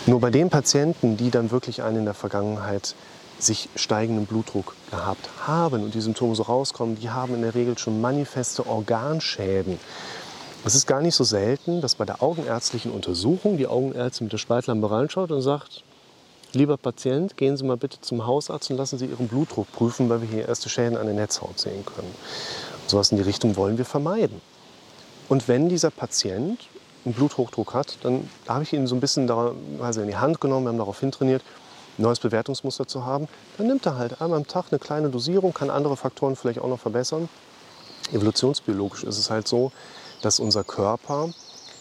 Nur 0.06 0.20
bei 0.20 0.30
den 0.30 0.50
Patienten, 0.50 1.18
die 1.18 1.32
dann 1.32 1.52
wirklich 1.52 1.84
einen 1.84 2.00
in 2.00 2.06
der 2.06 2.14
Vergangenheit 2.14 2.96
sich 3.44 3.70
steigenden 3.76 4.26
Blutdruck 4.26 4.76
gehabt 4.90 5.30
haben 5.46 5.84
und 5.84 5.94
die 5.94 6.02
Symptome 6.02 6.36
so 6.36 6.44
rauskommen, 6.44 7.00
die 7.00 7.10
haben 7.10 7.34
in 7.36 7.42
der 7.42 7.56
Regel 7.56 7.78
schon 7.78 8.02
manifeste 8.02 8.66
Organschäden. 8.68 9.80
Es 10.64 10.76
ist 10.76 10.86
gar 10.86 11.02
nicht 11.02 11.16
so 11.16 11.24
selten, 11.24 11.82
dass 11.82 11.96
bei 11.96 12.06
der 12.06 12.22
augenärztlichen 12.22 12.92
Untersuchung 12.92 13.58
die 13.58 13.66
Augenärztin 13.66 14.26
mit 14.26 14.34
der 14.34 14.38
Spaltlampe 14.38 14.92
reinschaut 14.92 15.32
und 15.32 15.42
sagt, 15.42 15.84
lieber 16.54 16.78
Patient, 16.78 17.36
gehen 17.36 17.58
Sie 17.58 17.64
mal 17.64 17.78
bitte 17.78 18.00
zum 18.02 18.28
Hausarzt 18.28 18.70
und 18.70 18.78
lassen 18.78 19.00
Sie 19.00 19.08
Ihren 19.08 19.28
Blutdruck 19.28 19.72
prüfen, 19.72 20.08
weil 20.10 20.22
wir 20.22 20.30
hier 20.30 20.48
erste 20.48 20.70
Schäden 20.70 20.98
an 20.98 21.08
der 21.08 21.16
Netzhaut 21.16 21.60
sehen 21.60 21.84
können. 21.86 22.14
So 22.86 22.98
was 23.00 23.12
in 23.12 23.18
die 23.18 23.24
Richtung 23.24 23.56
wollen 23.56 23.78
wir 23.78 23.86
vermeiden. 23.86 24.40
Und 25.30 25.48
wenn 25.48 25.68
dieser 25.68 25.90
Patient 25.90 26.60
einen 27.06 27.14
Bluthochdruck 27.16 27.74
hat, 27.74 27.98
dann 28.04 28.30
habe 28.48 28.64
ich 28.64 28.74
ihn 28.74 28.86
so 28.86 28.96
ein 28.96 29.00
bisschen 29.00 29.26
da, 29.26 29.54
also 29.82 30.02
in 30.02 30.08
die 30.08 30.18
Hand 30.18 30.42
genommen, 30.42 30.66
wir 30.66 30.70
haben 30.70 30.78
darauf 30.78 31.00
hintrainiert, 31.00 31.42
neues 31.98 32.20
Bewertungsmuster 32.20 32.88
zu 32.88 33.06
haben. 33.06 33.28
Dann 33.58 33.68
nimmt 33.68 33.86
er 33.86 33.98
halt 33.98 34.22
einmal 34.22 34.40
am 34.40 34.48
Tag 34.48 34.66
eine 34.72 34.80
kleine 34.80 35.10
Dosierung, 35.10 35.54
kann 35.54 35.70
andere 35.70 35.98
Faktoren 35.98 36.36
vielleicht 36.36 36.60
auch 36.60 36.68
noch 36.68 36.80
verbessern. 36.80 37.30
Evolutionsbiologisch 38.12 39.04
ist 39.04 39.18
es 39.18 39.30
halt 39.30 39.48
so, 39.48 39.72
dass 40.22 40.40
unser 40.40 40.64
Körper 40.64 41.30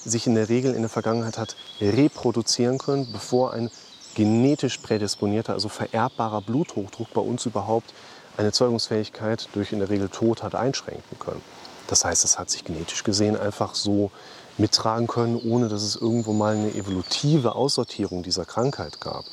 sich 0.05 0.26
in 0.26 0.35
der 0.35 0.49
Regel 0.49 0.75
in 0.75 0.83
der 0.83 0.88
Vergangenheit 0.88 1.38
hat 1.38 1.57
reproduzieren 1.81 2.79
können, 2.79 3.11
bevor 3.12 3.52
ein 3.52 3.71
genetisch 4.14 4.79
prädisponierter, 4.79 5.52
also 5.52 5.69
vererbbarer 5.69 6.40
Bluthochdruck 6.40 7.12
bei 7.12 7.21
uns 7.21 7.47
überhaupt 7.47 7.93
eine 8.37 8.52
Zeugungsfähigkeit 8.52 9.49
durch 9.52 9.73
in 9.73 9.79
der 9.81 9.90
Regel 9.90 10.09
Tod 10.09 10.43
hat 10.43 10.55
einschränken 10.55 11.19
können. 11.19 11.43
Das 11.87 12.05
heißt, 12.05 12.25
es 12.25 12.38
hat 12.38 12.50
sich 12.50 12.64
genetisch 12.64 13.05
gesehen 13.05 13.37
einfach 13.37 13.75
so 13.75 14.11
mittragen 14.59 15.07
können, 15.07 15.37
ohne 15.37 15.69
dass 15.69 15.83
es 15.83 15.97
irgendwo 15.97 16.33
mal 16.33 16.55
eine 16.55 16.75
evolutive 16.75 17.55
Aussortierung 17.55 18.23
dieser 18.23 18.45
Krankheit 18.45 19.00
gab. 19.00 19.25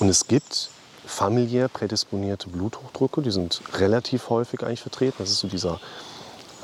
Und 0.00 0.08
es 0.08 0.26
gibt 0.26 0.70
familiär 1.06 1.68
prädisponierte 1.68 2.48
Bluthochdrücke, 2.48 3.20
die 3.22 3.30
sind 3.30 3.60
relativ 3.74 4.30
häufig 4.30 4.62
eigentlich 4.62 4.80
vertreten. 4.80 5.16
Das 5.18 5.30
ist 5.30 5.40
so 5.40 5.48
dieser 5.48 5.78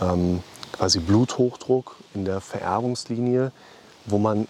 ähm, 0.01 0.43
quasi 0.73 1.01
Bluthochdruck 1.01 1.97
in 2.15 2.25
der 2.25 2.41
Vererbungslinie, 2.41 3.53
wo 4.07 4.19
man 4.19 4.49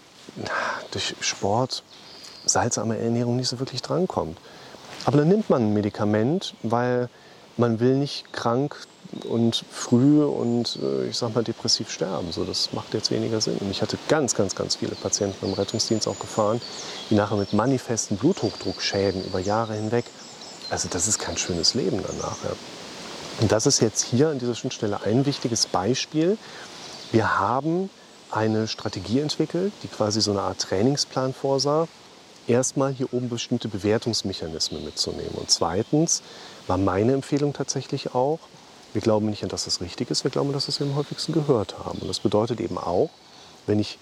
durch 0.91 1.15
Sport, 1.19 1.83
salzarme 2.45 2.97
Ernährung 2.97 3.35
nicht 3.35 3.49
so 3.49 3.59
wirklich 3.59 3.81
drankommt. 3.81 4.37
Aber 5.05 5.17
dann 5.17 5.27
nimmt 5.27 5.49
man 5.49 5.63
ein 5.63 5.73
Medikament, 5.73 6.55
weil 6.63 7.09
man 7.57 7.79
will 7.79 7.95
nicht 7.95 8.31
krank 8.31 8.87
und 9.27 9.63
früh 9.71 10.23
und 10.23 10.77
äh, 10.81 11.07
ich 11.07 11.17
sag 11.17 11.33
mal 11.35 11.43
depressiv 11.43 11.89
sterben. 11.89 12.31
So, 12.31 12.43
das 12.43 12.73
macht 12.73 12.93
jetzt 12.93 13.11
weniger 13.11 13.41
Sinn. 13.41 13.57
Und 13.57 13.71
ich 13.71 13.81
hatte 13.81 13.97
ganz, 14.07 14.35
ganz, 14.35 14.55
ganz 14.55 14.75
viele 14.75 14.95
Patienten 14.95 15.45
im 15.45 15.53
Rettungsdienst 15.53 16.07
auch 16.07 16.19
gefahren, 16.19 16.61
die 17.09 17.15
nachher 17.15 17.37
mit 17.37 17.53
manifesten 17.53 18.17
Bluthochdruckschäden 18.17 19.23
über 19.25 19.39
Jahre 19.39 19.73
hinweg. 19.75 20.05
Also 20.69 20.87
das 20.89 21.07
ist 21.07 21.19
kein 21.19 21.37
schönes 21.37 21.73
Leben 21.73 22.01
danach. 22.05 22.43
Ja. 22.43 22.51
Und 23.39 23.51
das 23.51 23.65
ist 23.65 23.81
jetzt 23.81 24.03
hier 24.03 24.29
an 24.29 24.39
dieser 24.39 24.55
Schnittstelle 24.55 25.01
ein 25.03 25.25
wichtiges 25.25 25.67
Beispiel. 25.67 26.37
Wir 27.11 27.39
haben 27.39 27.89
eine 28.31 28.67
Strategie 28.67 29.19
entwickelt, 29.19 29.71
die 29.83 29.87
quasi 29.87 30.21
so 30.21 30.31
eine 30.31 30.41
Art 30.41 30.59
Trainingsplan 30.59 31.33
vorsah. 31.33 31.87
Erstmal 32.47 32.93
hier 32.93 33.13
oben 33.13 33.29
bestimmte 33.29 33.67
Bewertungsmechanismen 33.67 34.83
mitzunehmen. 34.83 35.33
Und 35.35 35.51
zweitens 35.51 36.23
war 36.65 36.77
meine 36.77 37.13
Empfehlung 37.13 37.53
tatsächlich 37.53 38.15
auch, 38.15 38.39
wir 38.97 39.01
glauben 39.03 39.27
nicht 39.29 39.43
an, 39.43 39.49
dass 39.49 39.65
das 39.65 39.79
richtig 39.79 40.09
ist, 40.09 40.23
wir 40.23 40.31
glauben, 40.31 40.51
dass 40.53 40.65
wir 40.65 40.69
es 40.69 40.81
am 40.81 40.95
häufigsten 40.95 41.31
gehört 41.31 41.77
haben. 41.77 41.99
Und 41.99 42.07
das 42.07 42.19
bedeutet 42.19 42.59
eben 42.59 42.79
auch, 42.79 43.11
wenn 43.67 43.77
ich 43.77 43.99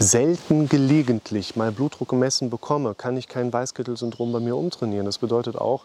selten 0.00 0.68
gelegentlich 0.68 1.54
mal 1.54 1.70
Blutdruck 1.70 2.08
gemessen 2.08 2.50
bekomme, 2.50 2.96
kann 2.96 3.16
ich 3.16 3.28
kein 3.28 3.52
Weißkittel-Syndrom 3.52 4.32
bei 4.32 4.40
mir 4.40 4.56
umtrainieren. 4.56 5.06
Das 5.06 5.18
bedeutet 5.18 5.54
auch, 5.54 5.84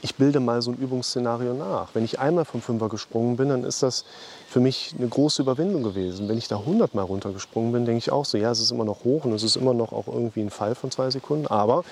ich 0.00 0.14
bilde 0.14 0.38
mal 0.38 0.62
so 0.62 0.70
ein 0.70 0.76
Übungsszenario 0.76 1.54
nach. 1.54 1.88
Wenn 1.94 2.04
ich 2.04 2.20
einmal 2.20 2.44
vom 2.44 2.62
Fünfer 2.62 2.88
gesprungen 2.88 3.36
bin, 3.36 3.48
dann 3.48 3.64
ist 3.64 3.82
das 3.82 4.04
für 4.48 4.60
mich 4.60 4.94
eine 4.96 5.08
große 5.08 5.42
Überwindung 5.42 5.82
gewesen. 5.82 6.28
Wenn 6.28 6.38
ich 6.38 6.46
da 6.46 6.58
100 6.58 6.94
Mal 6.94 7.02
runtergesprungen 7.02 7.72
bin, 7.72 7.84
denke 7.84 7.98
ich 7.98 8.12
auch 8.12 8.24
so, 8.24 8.38
ja, 8.38 8.52
es 8.52 8.60
ist 8.60 8.70
immer 8.70 8.84
noch 8.84 9.02
hoch 9.02 9.24
und 9.24 9.32
es 9.32 9.42
ist 9.42 9.56
immer 9.56 9.74
noch 9.74 9.90
auch 9.90 10.06
irgendwie 10.06 10.42
ein 10.42 10.50
Fall 10.50 10.76
von 10.76 10.92
zwei 10.92 11.10
Sekunden, 11.10 11.48
aber 11.48 11.82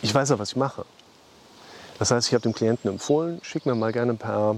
ich 0.00 0.14
weiß 0.14 0.28
ja, 0.28 0.38
was 0.38 0.50
ich 0.50 0.56
mache. 0.56 0.84
Das 1.98 2.10
heißt, 2.10 2.28
ich 2.28 2.34
habe 2.34 2.42
dem 2.42 2.52
Klienten 2.52 2.90
empfohlen, 2.90 3.40
schick 3.42 3.66
mir 3.66 3.74
mal 3.74 3.92
gerne 3.92 4.14
per 4.14 4.56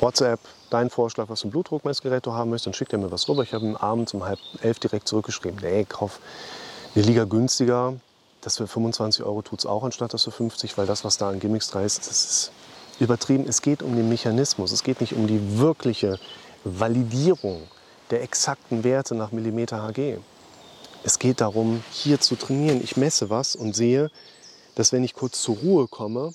WhatsApp 0.00 0.40
deinen 0.70 0.90
Vorschlag, 0.90 1.28
was 1.28 1.42
für 1.42 1.48
ein 1.48 1.50
Blutdruckmessgerät 1.50 2.26
du 2.26 2.32
haben 2.32 2.50
möchtest, 2.50 2.66
dann 2.66 2.74
schickt 2.74 2.92
er 2.92 2.98
mir 2.98 3.10
was 3.10 3.28
rüber. 3.28 3.42
Ich 3.42 3.52
habe 3.54 3.64
ihm 3.64 3.76
abends 3.76 4.14
um 4.14 4.24
halb 4.24 4.38
elf 4.60 4.78
direkt 4.78 5.08
zurückgeschrieben, 5.08 5.58
nee, 5.62 5.84
kauf 5.84 6.20
eine 6.94 7.04
Liga 7.04 7.24
günstiger, 7.24 7.94
das 8.40 8.56
für 8.56 8.66
25 8.66 9.24
Euro 9.24 9.42
tut 9.42 9.60
es 9.60 9.66
auch, 9.66 9.84
anstatt 9.84 10.12
das 10.12 10.24
für 10.24 10.30
50, 10.30 10.76
weil 10.76 10.86
das, 10.86 11.04
was 11.04 11.16
da 11.16 11.30
an 11.30 11.40
Gimmicks 11.40 11.70
drin 11.70 11.84
ist, 11.84 12.00
das 12.00 12.24
ist 12.24 12.52
übertrieben. 12.98 13.46
Es 13.48 13.62
geht 13.62 13.82
um 13.82 13.96
den 13.96 14.08
Mechanismus, 14.08 14.72
es 14.72 14.82
geht 14.82 15.00
nicht 15.00 15.14
um 15.14 15.26
die 15.26 15.58
wirkliche 15.58 16.18
Validierung 16.64 17.62
der 18.10 18.22
exakten 18.22 18.84
Werte 18.84 19.14
nach 19.14 19.32
Millimeter 19.32 19.82
Hg. 19.86 20.18
Es 21.04 21.18
geht 21.18 21.40
darum, 21.40 21.82
hier 21.90 22.20
zu 22.20 22.36
trainieren. 22.36 22.80
Ich 22.82 22.96
messe 22.96 23.30
was 23.30 23.56
und 23.56 23.74
sehe, 23.74 24.10
dass 24.74 24.92
wenn 24.92 25.04
ich 25.04 25.14
kurz 25.14 25.42
zur 25.42 25.56
Ruhe 25.56 25.88
komme, 25.88 26.32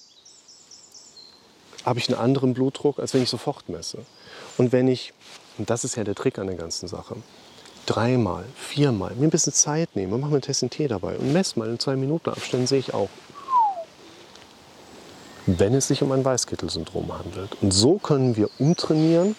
habe 1.85 1.99
ich 1.99 2.09
einen 2.09 2.19
anderen 2.19 2.53
Blutdruck, 2.53 2.99
als 2.99 3.13
wenn 3.13 3.23
ich 3.23 3.29
sofort 3.29 3.69
messe. 3.69 3.99
Und 4.57 4.71
wenn 4.71 4.87
ich, 4.87 5.13
und 5.57 5.69
das 5.69 5.83
ist 5.83 5.95
ja 5.95 6.03
der 6.03 6.15
Trick 6.15 6.37
an 6.37 6.47
der 6.47 6.57
ganzen 6.57 6.87
Sache, 6.87 7.15
dreimal, 7.85 8.45
viermal 8.55 9.15
mir 9.15 9.27
ein 9.27 9.29
bisschen 9.29 9.53
Zeit 9.53 9.95
nehme, 9.95 10.17
mache 10.17 10.31
mir 10.31 10.41
einen 10.45 10.69
Tee 10.69 10.87
dabei 10.87 11.17
und 11.17 11.31
messe 11.31 11.57
mal 11.57 11.69
in 11.69 11.79
zwei 11.79 11.95
Minuten 11.95 12.29
Abständen, 12.29 12.67
sehe 12.67 12.79
ich 12.79 12.93
auch, 12.93 13.09
wenn 15.45 15.73
es 15.73 15.87
sich 15.87 16.03
um 16.03 16.11
ein 16.11 16.25
Weißkittel-Syndrom 16.25 17.17
handelt. 17.17 17.57
Und 17.61 17.71
so 17.71 17.97
können 17.97 18.35
wir 18.35 18.49
umtrainieren, 18.59 19.37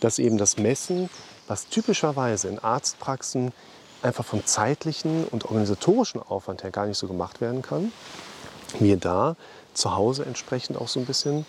dass 0.00 0.18
eben 0.18 0.36
das 0.36 0.58
Messen, 0.58 1.08
was 1.46 1.68
typischerweise 1.68 2.48
in 2.48 2.58
Arztpraxen 2.58 3.52
einfach 4.02 4.26
vom 4.26 4.44
zeitlichen 4.44 5.24
und 5.24 5.46
organisatorischen 5.46 6.20
Aufwand 6.22 6.62
her 6.62 6.70
gar 6.70 6.86
nicht 6.86 6.98
so 6.98 7.08
gemacht 7.08 7.40
werden 7.40 7.62
kann, 7.62 7.92
wir 8.78 8.96
da 8.96 9.36
zu 9.74 9.94
Hause 9.94 10.24
entsprechend 10.24 10.78
auch 10.78 10.88
so 10.88 11.00
ein 11.00 11.06
bisschen 11.06 11.46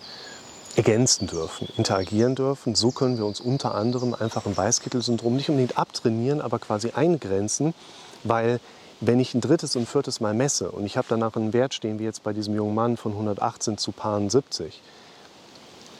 ergänzen 0.76 1.26
dürfen, 1.26 1.68
interagieren 1.76 2.34
dürfen. 2.34 2.74
So 2.74 2.90
können 2.90 3.18
wir 3.18 3.26
uns 3.26 3.40
unter 3.40 3.74
anderem 3.74 4.14
einfach 4.14 4.46
im 4.46 4.56
Weißkittel-Syndrom 4.56 5.34
nicht 5.34 5.48
unbedingt 5.48 5.76
abtrainieren, 5.76 6.40
aber 6.40 6.58
quasi 6.58 6.92
eingrenzen, 6.94 7.74
weil 8.22 8.60
wenn 9.00 9.18
ich 9.18 9.34
ein 9.34 9.40
drittes 9.40 9.76
und 9.76 9.88
viertes 9.88 10.20
Mal 10.20 10.34
messe 10.34 10.70
und 10.70 10.84
ich 10.84 10.96
habe 10.96 11.06
danach 11.08 11.34
einen 11.34 11.52
Wert 11.52 11.74
stehen, 11.74 11.98
wie 11.98 12.04
jetzt 12.04 12.22
bei 12.22 12.32
diesem 12.32 12.54
jungen 12.54 12.74
Mann 12.74 12.96
von 12.96 13.12
118 13.12 13.78
zu 13.78 13.92
Paar 13.92 14.20
70, 14.28 14.80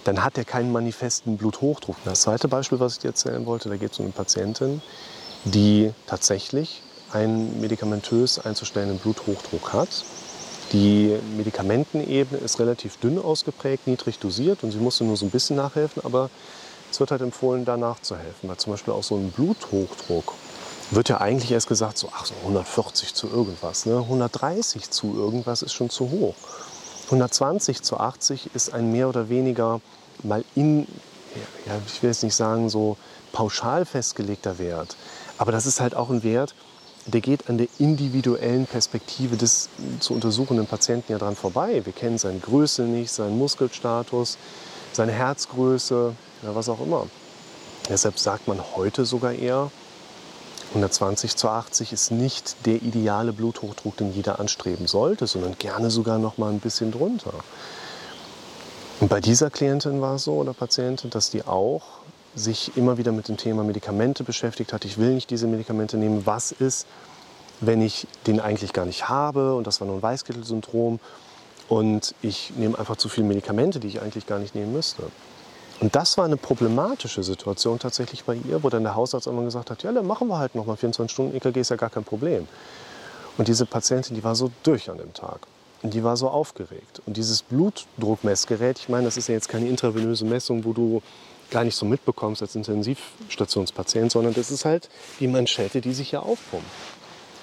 dann 0.04 0.22
hat 0.22 0.38
er 0.38 0.44
keinen 0.44 0.70
manifesten 0.70 1.36
Bluthochdruck. 1.36 1.96
Das 2.04 2.22
zweite 2.22 2.48
Beispiel, 2.48 2.78
was 2.78 2.94
ich 2.94 2.98
dir 3.00 3.08
erzählen 3.08 3.44
wollte, 3.46 3.68
da 3.68 3.76
geht 3.76 3.92
es 3.92 3.98
um 3.98 4.06
eine 4.06 4.12
Patientin, 4.12 4.82
die 5.44 5.92
tatsächlich 6.06 6.82
einen 7.12 7.60
medikamentös 7.60 8.38
einzustellenden 8.38 8.98
Bluthochdruck 8.98 9.72
hat 9.72 10.04
die 10.72 11.18
Medikamentenebene 11.36 12.40
ist 12.40 12.60
relativ 12.60 12.96
dünn 12.98 13.18
ausgeprägt, 13.18 13.86
niedrig 13.86 14.18
dosiert 14.18 14.62
und 14.62 14.70
sie 14.70 14.78
musste 14.78 15.04
nur 15.04 15.16
so 15.16 15.26
ein 15.26 15.30
bisschen 15.30 15.56
nachhelfen, 15.56 16.04
aber 16.04 16.30
es 16.90 17.00
wird 17.00 17.10
halt 17.10 17.22
empfohlen, 17.22 17.64
da 17.64 17.76
nachzuhelfen. 17.76 18.48
Weil 18.48 18.56
zum 18.56 18.72
Beispiel 18.72 18.94
auch 18.94 19.02
so 19.02 19.16
ein 19.16 19.30
Bluthochdruck 19.30 20.34
wird 20.90 21.08
ja 21.08 21.20
eigentlich 21.20 21.52
erst 21.52 21.68
gesagt, 21.68 21.98
so, 21.98 22.08
ach, 22.12 22.26
so 22.26 22.34
140 22.42 23.14
zu 23.14 23.28
irgendwas. 23.28 23.86
Ne? 23.86 23.98
130 23.98 24.90
zu 24.90 25.14
irgendwas 25.16 25.62
ist 25.62 25.72
schon 25.72 25.90
zu 25.90 26.10
hoch. 26.10 26.34
120 27.06 27.82
zu 27.82 27.98
80 27.98 28.50
ist 28.54 28.72
ein 28.72 28.92
mehr 28.92 29.08
oder 29.08 29.28
weniger 29.28 29.80
mal 30.22 30.44
in, 30.54 30.86
ja, 31.66 31.74
ich 31.86 32.02
will 32.02 32.10
jetzt 32.10 32.22
nicht 32.22 32.36
sagen 32.36 32.68
so 32.68 32.96
pauschal 33.32 33.84
festgelegter 33.84 34.58
Wert, 34.58 34.96
aber 35.38 35.50
das 35.52 35.66
ist 35.66 35.80
halt 35.80 35.94
auch 35.94 36.10
ein 36.10 36.22
Wert, 36.22 36.54
der 37.06 37.20
geht 37.20 37.48
an 37.48 37.58
der 37.58 37.68
individuellen 37.78 38.66
Perspektive 38.66 39.36
des 39.36 39.68
zu 40.00 40.14
untersuchenden 40.14 40.66
Patienten 40.66 41.12
ja 41.12 41.18
dran 41.18 41.36
vorbei. 41.36 41.82
Wir 41.84 41.92
kennen 41.92 42.18
seine 42.18 42.38
Größe 42.38 42.82
nicht, 42.82 43.10
seinen 43.10 43.38
Muskelstatus, 43.38 44.38
seine 44.92 45.12
Herzgröße, 45.12 46.14
ja, 46.42 46.54
was 46.54 46.68
auch 46.68 46.80
immer. 46.80 47.06
Deshalb 47.88 48.18
sagt 48.18 48.48
man 48.48 48.60
heute 48.76 49.04
sogar 49.04 49.32
eher, 49.32 49.70
120 50.70 51.34
zu 51.34 51.48
80 51.48 51.92
ist 51.92 52.12
nicht 52.12 52.54
der 52.64 52.76
ideale 52.82 53.32
Bluthochdruck, 53.32 53.96
den 53.96 54.14
jeder 54.14 54.38
anstreben 54.38 54.86
sollte, 54.86 55.26
sondern 55.26 55.58
gerne 55.58 55.90
sogar 55.90 56.18
noch 56.18 56.38
mal 56.38 56.50
ein 56.52 56.60
bisschen 56.60 56.92
drunter. 56.92 57.34
Und 59.00 59.08
bei 59.08 59.20
dieser 59.20 59.50
Klientin 59.50 60.00
war 60.00 60.16
es 60.16 60.24
so 60.24 60.34
oder 60.34 60.52
Patientin, 60.52 61.10
dass 61.10 61.30
die 61.30 61.44
auch 61.44 61.82
sich 62.34 62.76
immer 62.76 62.98
wieder 62.98 63.12
mit 63.12 63.28
dem 63.28 63.36
Thema 63.36 63.64
Medikamente 63.64 64.24
beschäftigt 64.24 64.72
hat. 64.72 64.84
Ich 64.84 64.98
will 64.98 65.14
nicht 65.14 65.30
diese 65.30 65.46
Medikamente 65.46 65.96
nehmen. 65.96 66.26
Was 66.26 66.52
ist, 66.52 66.86
wenn 67.60 67.82
ich 67.82 68.06
den 68.26 68.40
eigentlich 68.40 68.72
gar 68.72 68.86
nicht 68.86 69.08
habe? 69.08 69.54
Und 69.54 69.66
das 69.66 69.80
war 69.80 69.86
nur 69.86 69.96
ein 69.96 70.02
Weißkittel-Syndrom. 70.02 71.00
Und 71.68 72.14
ich 72.22 72.52
nehme 72.56 72.78
einfach 72.78 72.96
zu 72.96 73.08
viele 73.08 73.26
Medikamente, 73.26 73.80
die 73.80 73.88
ich 73.88 74.02
eigentlich 74.02 74.26
gar 74.26 74.38
nicht 74.38 74.54
nehmen 74.54 74.72
müsste. 74.72 75.04
Und 75.80 75.96
das 75.96 76.18
war 76.18 76.26
eine 76.26 76.36
problematische 76.36 77.22
Situation 77.22 77.78
tatsächlich 77.78 78.24
bei 78.24 78.34
ihr, 78.34 78.62
wo 78.62 78.68
dann 78.68 78.82
der 78.82 78.94
Hausarzt 78.94 79.26
einmal 79.26 79.44
gesagt 79.44 79.70
hat, 79.70 79.82
ja, 79.82 79.90
dann 79.92 80.06
machen 80.06 80.28
wir 80.28 80.38
halt 80.38 80.54
noch 80.54 80.66
mal 80.66 80.76
24 80.76 81.10
Stunden 81.10 81.36
EKG, 81.36 81.60
ist 81.60 81.70
ja 81.70 81.76
gar 81.76 81.88
kein 81.88 82.04
Problem. 82.04 82.46
Und 83.38 83.48
diese 83.48 83.64
Patientin, 83.64 84.14
die 84.14 84.22
war 84.22 84.34
so 84.34 84.50
durch 84.62 84.90
an 84.90 84.98
dem 84.98 85.14
Tag. 85.14 85.38
Und 85.82 85.94
die 85.94 86.04
war 86.04 86.18
so 86.18 86.28
aufgeregt. 86.28 87.00
Und 87.06 87.16
dieses 87.16 87.42
Blutdruckmessgerät, 87.42 88.78
ich 88.78 88.88
meine, 88.90 89.06
das 89.06 89.16
ist 89.16 89.28
ja 89.28 89.34
jetzt 89.34 89.48
keine 89.48 89.66
intravenöse 89.66 90.26
Messung, 90.26 90.64
wo 90.66 90.74
du 90.74 91.00
gar 91.50 91.64
nicht 91.64 91.76
so 91.76 91.86
mitbekommst 91.86 92.42
als 92.42 92.54
Intensivstationspatient, 92.54 94.12
sondern 94.12 94.34
das 94.34 94.50
ist 94.50 94.64
halt 94.64 94.88
die 95.18 95.28
Manschette, 95.28 95.80
die 95.80 95.92
sich 95.92 96.10
hier 96.10 96.22
aufpumpt. 96.22 96.66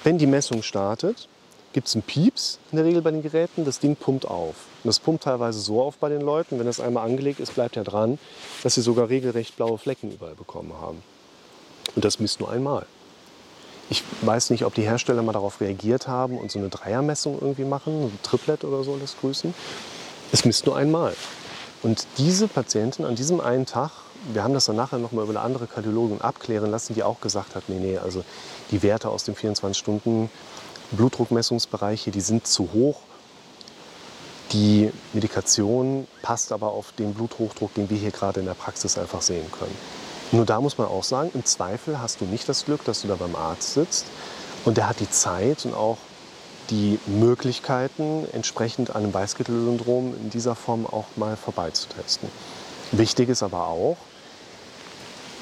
Wenn 0.04 0.18
die 0.18 0.28
Messung 0.28 0.64
startet, 0.64 1.28
gibt 1.74 1.88
es 1.88 1.96
einen 1.96 2.04
Pieps 2.04 2.60
in 2.72 2.78
der 2.78 2.86
Regel 2.86 3.02
bei 3.02 3.12
den 3.12 3.22
Geräten, 3.22 3.66
das 3.66 3.80
Ding 3.80 3.96
pumpt 3.96 4.26
auf. 4.26 4.56
Und 4.84 4.88
das 4.88 5.00
pumpt 5.00 5.24
teilweise 5.24 5.60
so 5.60 5.82
auf 5.82 5.98
bei 5.98 6.10
den 6.10 6.22
Leuten, 6.22 6.58
wenn 6.60 6.66
das 6.66 6.80
einmal 6.80 7.06
angelegt 7.06 7.40
ist, 7.40 7.54
bleibt 7.54 7.76
ja 7.76 7.84
dran, 7.84 8.18
dass 8.64 8.76
sie 8.76 8.82
sogar 8.82 9.10
regelrecht 9.10 9.56
blaue 9.58 9.78
Flecken 9.78 10.12
überall 10.12 10.36
bekommen 10.36 10.74
haben. 10.80 11.04
Und 11.96 12.06
das 12.06 12.20
misst 12.20 12.40
nur 12.40 12.50
einmal. 12.52 12.86
Ich 13.90 14.04
weiß 14.22 14.50
nicht, 14.50 14.66
ob 14.66 14.74
die 14.74 14.82
Hersteller 14.82 15.22
mal 15.22 15.34
darauf 15.34 15.62
reagiert 15.62 16.08
haben 16.08 16.38
und 16.38 16.52
so 16.52 16.60
eine 16.60 16.70
Dreiermessung 16.70 17.38
irgendwie 17.40 17.64
machen, 17.64 18.06
ein 18.06 18.20
Triplet 18.22 18.64
oder 18.64 18.84
so 18.84 18.98
das 18.98 19.16
grüßen. 19.20 19.54
Es 20.32 20.44
misst 20.44 20.66
nur 20.66 20.76
einmal. 20.76 21.16
Und 21.84 22.08
diese 22.18 22.48
Patientin 22.48 23.06
an 23.06 23.16
diesem 23.16 23.40
einen 23.40 23.66
Tag, 23.66 23.92
wir 24.34 24.44
haben 24.44 24.54
das 24.54 24.66
dann 24.66 24.76
nachher 24.76 24.98
noch 24.98 25.12
mal 25.12 25.24
über 25.24 25.32
eine 25.32 25.42
andere 25.42 25.68
Kardiologin 25.68 26.22
abklären 26.22 26.72
lassen, 26.72 26.96
die 26.96 27.04
auch 27.04 27.22
gesagt 27.22 27.56
hat, 27.56 27.64
nee, 27.68 27.80
nee, 27.80 27.98
also 27.98 28.24
die 28.72 28.82
Werte 28.82 29.10
aus 29.10 29.24
dem 29.26 29.36
24-Stunden 29.36 30.30
Blutdruckmessungsbereich 30.92 32.04
hier, 32.04 32.14
die 32.14 32.22
sind 32.22 32.48
zu 32.48 32.70
hoch. 32.74 33.02
Die 34.54 34.92
Medikation 35.14 36.08
passt 36.22 36.52
aber 36.52 36.72
auf 36.72 36.94
den 36.94 37.14
Bluthochdruck, 37.14 37.74
den 37.74 37.90
wir 37.90 37.98
hier 37.98 38.12
gerade 38.12 38.40
in 38.40 38.46
der 38.46 38.54
Praxis 38.54 38.98
einfach 38.98 39.22
sehen 39.22 39.46
können. 39.52 39.76
Nur 40.32 40.46
da 40.46 40.62
muss 40.62 40.78
man 40.78 40.88
auch 40.88 41.04
sagen, 41.04 41.32
im 41.34 41.46
Zweifel 41.46 42.00
hast 42.00 42.22
du 42.22 42.26
nicht 42.26 42.48
das 42.50 42.66
Glück, 42.66 42.84
dass 42.86 43.02
du 43.02 43.08
da 43.08 43.16
beim 43.16 43.36
Arzt 43.36 43.74
sitzt 43.74 44.06
und 44.66 44.78
der 44.78 44.90
hat 44.90 45.00
die 45.00 45.10
Zeit 45.10 45.66
und 45.66 45.74
auch 45.74 45.98
die 46.70 47.00
Möglichkeiten, 47.06 48.28
entsprechend 48.34 48.96
einem 48.96 49.14
Weißkittel-Syndrom 49.14 50.14
in 50.22 50.30
dieser 50.30 50.56
Form 50.56 50.86
auch 50.86 51.06
mal 51.16 51.36
vorbeizutesten. 51.36 52.30
Wichtig 52.92 53.30
ist 53.30 53.44
aber 53.44 53.68
auch, 53.68 53.98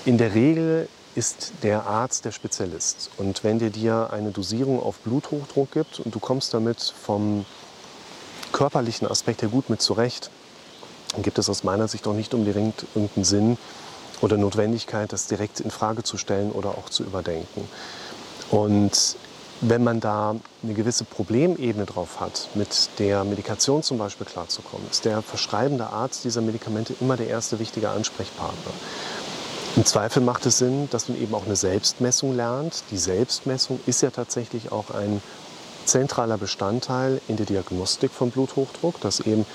in 0.06 0.18
der 0.18 0.34
Regel 0.34 0.88
ist 1.16 1.54
der 1.64 1.86
Arzt 1.86 2.26
der 2.26 2.32
Spezialist. 2.32 3.10
Und 3.18 3.44
wenn 3.44 3.58
der 3.60 3.70
dir 3.70 4.10
eine 4.12 4.32
Dosierung 4.32 4.82
auf 4.84 4.98
Bluthochdruck 5.00 5.72
gibt 5.72 6.00
und 6.00 6.14
du 6.14 6.20
kommst 6.20 6.54
damit 6.54 6.82
vom 6.82 7.46
körperlichen 8.52 9.08
Aspekt 9.08 9.42
her 9.42 9.50
gut 9.50 9.70
mit 9.70 9.82
zurecht, 9.82 10.30
dann 11.14 11.24
gibt 11.24 11.40
es 11.40 11.50
aus 11.50 11.64
meiner 11.64 11.88
Sicht 11.88 12.06
auch 12.08 12.14
nicht 12.14 12.34
unbedingt 12.34 12.86
irgendeinen 12.94 13.24
Sinn 13.24 13.58
oder 14.22 14.38
Notwendigkeit, 14.38 15.12
das 15.14 15.28
direkt 15.28 15.60
in 15.60 15.72
Frage 15.72 16.04
zu 16.04 16.18
stellen 16.18 16.52
oder 16.52 16.72
auch 16.72 16.90
zu 16.90 17.04
überdenken. 17.04 17.68
Und 18.52 19.16
wenn 19.62 19.84
man 19.84 20.00
da 20.00 20.36
eine 20.64 20.74
gewisse 20.74 21.06
Problemebene 21.06 21.86
drauf 21.86 22.20
hat, 22.20 22.50
mit 22.56 22.90
der 23.00 23.24
Medikation 23.24 23.84
zum 23.84 23.98
Beispiel 23.98 24.26
klarzukommen, 24.26 24.86
ist 24.90 25.06
der 25.06 25.22
verschreibende 25.22 25.88
Arzt 25.88 26.26
dieser 26.26 26.42
Medikamente 26.42 26.94
immer 27.00 27.16
der 27.16 27.28
erste 27.28 27.60
wichtige 27.60 27.90
Ansprechpartner. 27.90 28.74
Im 29.78 29.86
Zweifel 29.86 30.22
macht 30.22 30.46
es 30.46 30.58
Sinn, 30.58 30.90
dass 30.92 31.10
man 31.10 31.22
eben 31.22 31.34
auch 31.34 31.46
eine 31.46 31.56
Selbstmessung 31.56 32.36
lernt. 32.36 32.84
Die 32.92 32.98
Selbstmessung 32.98 33.80
ist 33.86 34.02
ja 34.02 34.10
tatsächlich 34.10 34.72
auch 34.72 34.92
ein 34.92 35.22
zentraler 35.86 36.38
Bestandteil 36.38 37.22
in 37.28 37.36
der 37.38 37.46
Diagnostik 37.46 38.12
von 38.12 38.32
Bluthochdruck. 38.32 39.00
Das 39.02 39.20
eben 39.20 39.46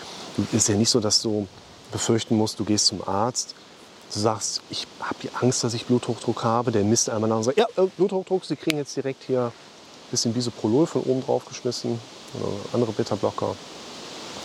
ist 0.53 0.69
ja 0.69 0.77
nicht 0.77 0.91
so, 0.91 1.01
dass 1.01 1.23
du 1.23 1.49
befürchten 1.91 2.37
musst, 2.37 2.61
du 2.61 2.65
gehst 2.65 2.87
zum 2.87 3.07
Arzt, 3.07 3.55
du 4.13 4.21
sagst, 4.21 4.61
ich 4.71 4.87
habe 5.01 5.17
die 5.23 5.31
Angst, 5.41 5.65
dass 5.65 5.75
ich 5.75 5.87
Bluthochdruck 5.87 6.45
habe, 6.45 6.71
der 6.71 6.85
misst 6.85 7.11
einmal 7.11 7.31
nach 7.31 7.39
und 7.39 7.45
sagt, 7.45 7.59
ja, 7.59 7.67
äh, 7.77 7.87
Bluthochdruck, 7.97 8.45
Sie 8.45 8.57
kriegen 8.57 8.77
jetzt 8.77 8.95
direkt 8.97 9.25
hier 9.25 9.53
bisschen 10.11 10.33
Bisoprolol 10.33 10.87
von 10.87 11.03
oben 11.03 11.25
drauf 11.25 11.45
geschmissen 11.47 11.99
oder 12.35 12.53
andere 12.73 12.93
Beta-Blocker 12.93 13.55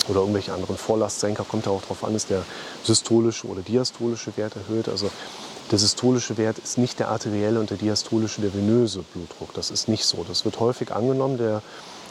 oder 0.07 0.19
irgendwelche 0.19 0.53
anderen 0.53 0.77
Vorlastsenker, 0.77 1.43
kommt 1.43 1.65
ja 1.65 1.71
auch 1.71 1.81
darauf 1.81 2.03
an, 2.03 2.15
ist 2.15 2.29
der 2.29 2.43
systolische 2.83 3.47
oder 3.47 3.61
diastolische 3.61 4.35
Wert 4.37 4.55
erhöht. 4.55 4.87
Also 4.87 5.09
der 5.71 5.79
systolische 5.79 6.37
Wert 6.37 6.59
ist 6.59 6.77
nicht 6.77 6.99
der 6.99 7.09
arterielle 7.09 7.59
und 7.59 7.71
der 7.71 7.77
diastolische 7.77 8.41
der 8.41 8.53
venöse 8.53 9.03
Blutdruck. 9.13 9.53
Das 9.53 9.71
ist 9.71 9.87
nicht 9.87 10.05
so. 10.05 10.23
Das 10.27 10.45
wird 10.45 10.59
häufig 10.59 10.91
angenommen. 10.91 11.37
Der 11.37 11.63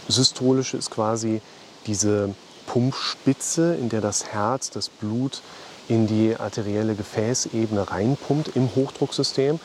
systolische 0.09 0.77
ist 0.77 0.91
quasi 0.91 1.41
diese 1.87 2.35
Pumpspitze, 2.67 3.75
in 3.75 3.89
der 3.91 4.01
das 4.01 4.25
Herz 4.25 4.71
das 4.71 4.89
Blut 4.89 5.41
in 5.89 6.07
die 6.07 6.35
arterielle 6.37 6.95
Gefäßebene 6.95 7.91
reinpumpt 7.91 8.57
im 8.57 8.75
Hochdrucksystem. 8.75 9.61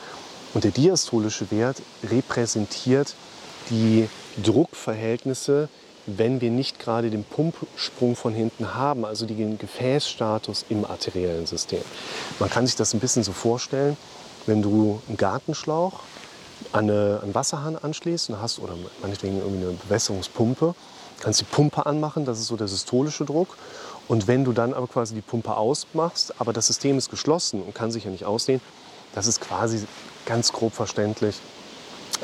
Und 0.54 0.64
der 0.64 0.70
diastolische 0.70 1.50
Wert 1.50 1.82
repräsentiert 2.04 3.14
die 3.70 4.08
Druckverhältnisse 4.42 5.68
wenn 6.06 6.40
wir 6.40 6.50
nicht 6.50 6.78
gerade 6.78 7.10
den 7.10 7.24
Pumpsprung 7.24 8.16
von 8.16 8.32
hinten 8.32 8.74
haben, 8.74 9.04
also 9.04 9.26
den 9.26 9.58
Gefäßstatus 9.58 10.66
im 10.68 10.84
arteriellen 10.84 11.46
System. 11.46 11.82
Man 12.38 12.50
kann 12.50 12.66
sich 12.66 12.76
das 12.76 12.94
ein 12.94 13.00
bisschen 13.00 13.22
so 13.22 13.32
vorstellen, 13.32 13.96
wenn 14.46 14.62
du 14.62 15.00
einen 15.08 15.16
Gartenschlauch 15.16 16.00
an 16.72 16.90
einen 16.90 17.34
Wasserhahn 17.34 17.76
anschließt 17.76 18.30
und 18.30 18.40
hast, 18.40 18.58
oder 18.58 18.74
meinetwegen 19.02 19.38
irgendwie 19.38 19.66
eine 19.66 19.76
Bewässerungspumpe, 19.76 20.74
kannst 21.20 21.40
die 21.40 21.44
Pumpe 21.44 21.86
anmachen, 21.86 22.24
das 22.24 22.38
ist 22.38 22.46
so 22.46 22.56
der 22.56 22.68
systolische 22.68 23.24
Druck. 23.24 23.56
Und 24.08 24.26
wenn 24.26 24.44
du 24.44 24.52
dann 24.52 24.74
aber 24.74 24.88
quasi 24.88 25.14
die 25.14 25.20
Pumpe 25.20 25.56
ausmachst, 25.56 26.34
aber 26.38 26.52
das 26.52 26.66
System 26.66 26.98
ist 26.98 27.10
geschlossen 27.10 27.62
und 27.62 27.74
kann 27.74 27.92
sich 27.92 28.04
ja 28.04 28.10
nicht 28.10 28.24
ausdehnen, 28.24 28.60
das 29.14 29.26
ist 29.26 29.40
quasi 29.40 29.84
ganz 30.26 30.52
grob 30.52 30.74
verständlich 30.74 31.36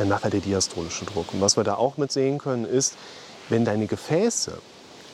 nachher 0.04 0.30
der 0.30 0.40
diastolische 0.40 1.04
Druck. 1.04 1.32
Und 1.32 1.40
was 1.40 1.56
wir 1.56 1.64
da 1.64 1.74
auch 1.74 1.96
mit 1.96 2.12
sehen 2.12 2.38
können, 2.38 2.64
ist, 2.64 2.94
wenn 3.48 3.64
deine 3.64 3.86
Gefäße 3.86 4.58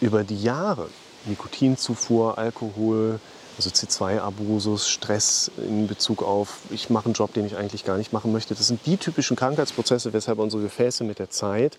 über 0.00 0.24
die 0.24 0.42
Jahre, 0.42 0.88
Nikotinzufuhr, 1.26 2.38
Alkohol, 2.38 3.20
also 3.56 3.70
C2-Abusus, 3.70 4.88
Stress 4.88 5.50
in 5.58 5.86
Bezug 5.86 6.22
auf, 6.22 6.60
ich 6.70 6.90
mache 6.90 7.06
einen 7.06 7.14
Job, 7.14 7.32
den 7.34 7.46
ich 7.46 7.56
eigentlich 7.56 7.84
gar 7.84 7.98
nicht 7.98 8.12
machen 8.12 8.32
möchte, 8.32 8.54
das 8.54 8.66
sind 8.66 8.80
die 8.86 8.96
typischen 8.96 9.36
Krankheitsprozesse, 9.36 10.12
weshalb 10.12 10.38
unsere 10.38 10.62
Gefäße 10.62 11.04
mit 11.04 11.18
der 11.18 11.30
Zeit 11.30 11.78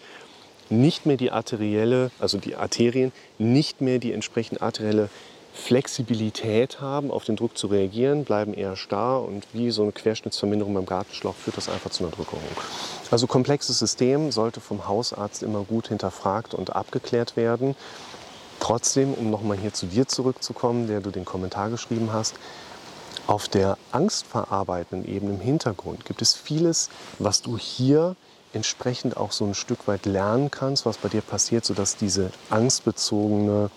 nicht 0.70 1.06
mehr 1.06 1.18
die 1.18 1.32
arterielle, 1.32 2.12
also 2.20 2.38
die 2.38 2.56
Arterien, 2.56 3.12
nicht 3.38 3.82
mehr 3.82 4.00
die 4.00 4.14
entsprechend 4.14 4.62
arterielle 4.62 5.10
Flexibilität 5.54 6.82
haben, 6.82 7.12
auf 7.12 7.26
den 7.26 7.36
Druck 7.36 7.58
zu 7.58 7.68
reagieren, 7.68 8.26
bleiben 8.26 8.54
eher 8.54 8.76
starr 8.76 9.24
und 9.24 9.46
wie 9.54 9.70
so 9.70 9.84
eine 9.84 9.92
Querschnittsverminderung 9.92 10.74
beim 10.74 10.86
Gartenschlauch 10.86 11.36
führt 11.36 11.58
das 11.58 11.70
einfach 11.70 11.92
zu 11.92 12.04
einer 12.04 12.12
Drückerung. 12.12 12.42
Also 13.12 13.28
komplexes 13.28 13.78
System 13.78 14.32
sollte 14.32 14.60
vom 14.60 14.88
Hausarzt 14.88 15.44
immer 15.44 15.64
gut 15.64 15.90
hinterfragt 15.90 16.56
und 16.56 16.76
abgeklärt 16.76 17.38
werden. 17.38 17.76
Trotzdem, 18.60 19.14
um 19.14 19.30
nochmal 19.30 19.58
hier 19.58 19.74
zu 19.74 19.86
dir 19.86 20.08
zurückzukommen, 20.08 20.88
der 20.88 21.02
du 21.02 21.12
den 21.12 21.26
Kommentar 21.26 21.70
geschrieben 21.70 22.12
hast, 22.12 22.36
auf 23.28 23.48
der 23.48 23.78
angstverarbeitenden 23.92 25.08
Ebene 25.08 25.34
im 25.34 25.40
Hintergrund 25.40 26.06
gibt 26.06 26.22
es 26.22 26.34
vieles, 26.34 26.90
was 27.20 27.42
du 27.42 27.58
hier 27.58 28.16
entsprechend 28.54 29.18
auch 29.18 29.32
so 29.32 29.46
ein 29.46 29.54
Stück 29.54 29.88
weit 29.88 30.06
lernen 30.06 30.52
kannst, 30.52 30.86
was 30.86 30.98
bei 30.98 31.10
dir 31.10 31.22
passiert, 31.22 31.64
sodass 31.64 31.96
diese 31.96 32.32
angstbezogene 32.50 33.70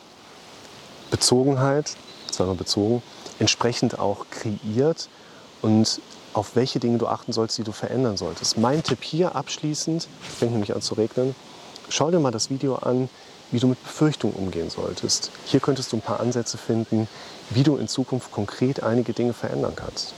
Bezogenheit, 1.17 1.97
zweimal 2.31 2.57
bezogen, 2.57 3.03
entsprechend 3.39 3.99
auch 3.99 4.27
kreiert 4.31 5.09
und 5.63 6.03
auf 6.35 6.55
welche 6.57 6.79
Dinge 6.79 6.99
du 6.99 7.07
achten 7.07 7.33
sollst, 7.33 7.57
die 7.57 7.65
du 7.65 7.73
verändern 7.73 8.19
solltest. 8.19 8.59
Mein 8.59 8.83
Tipp 8.83 9.03
hier 9.03 9.35
abschließend, 9.35 10.09
fängt 10.21 10.53
nämlich 10.53 10.75
an 10.75 10.83
zu 10.83 10.95
regnen, 10.95 11.35
schau 11.89 12.11
dir 12.11 12.21
mal 12.21 12.33
das 12.33 12.51
Video 12.51 12.75
an, 12.77 13.09
wie 13.51 13.61
du 13.61 13.69
mit 13.69 13.83
Befürchtungen 13.83 14.37
umgehen 14.37 14.69
solltest. 14.69 15.31
Hier 15.47 15.61
könntest 15.61 15.93
du 15.93 15.97
ein 15.97 16.03
paar 16.03 16.21
Ansätze 16.21 16.59
finden, 16.59 17.09
wie 17.49 17.63
du 17.63 17.77
in 17.77 17.89
Zukunft 17.89 18.31
konkret 18.31 18.83
einige 18.83 19.15
Dinge 19.15 19.33
verändern 19.33 19.73
kannst. 19.75 20.13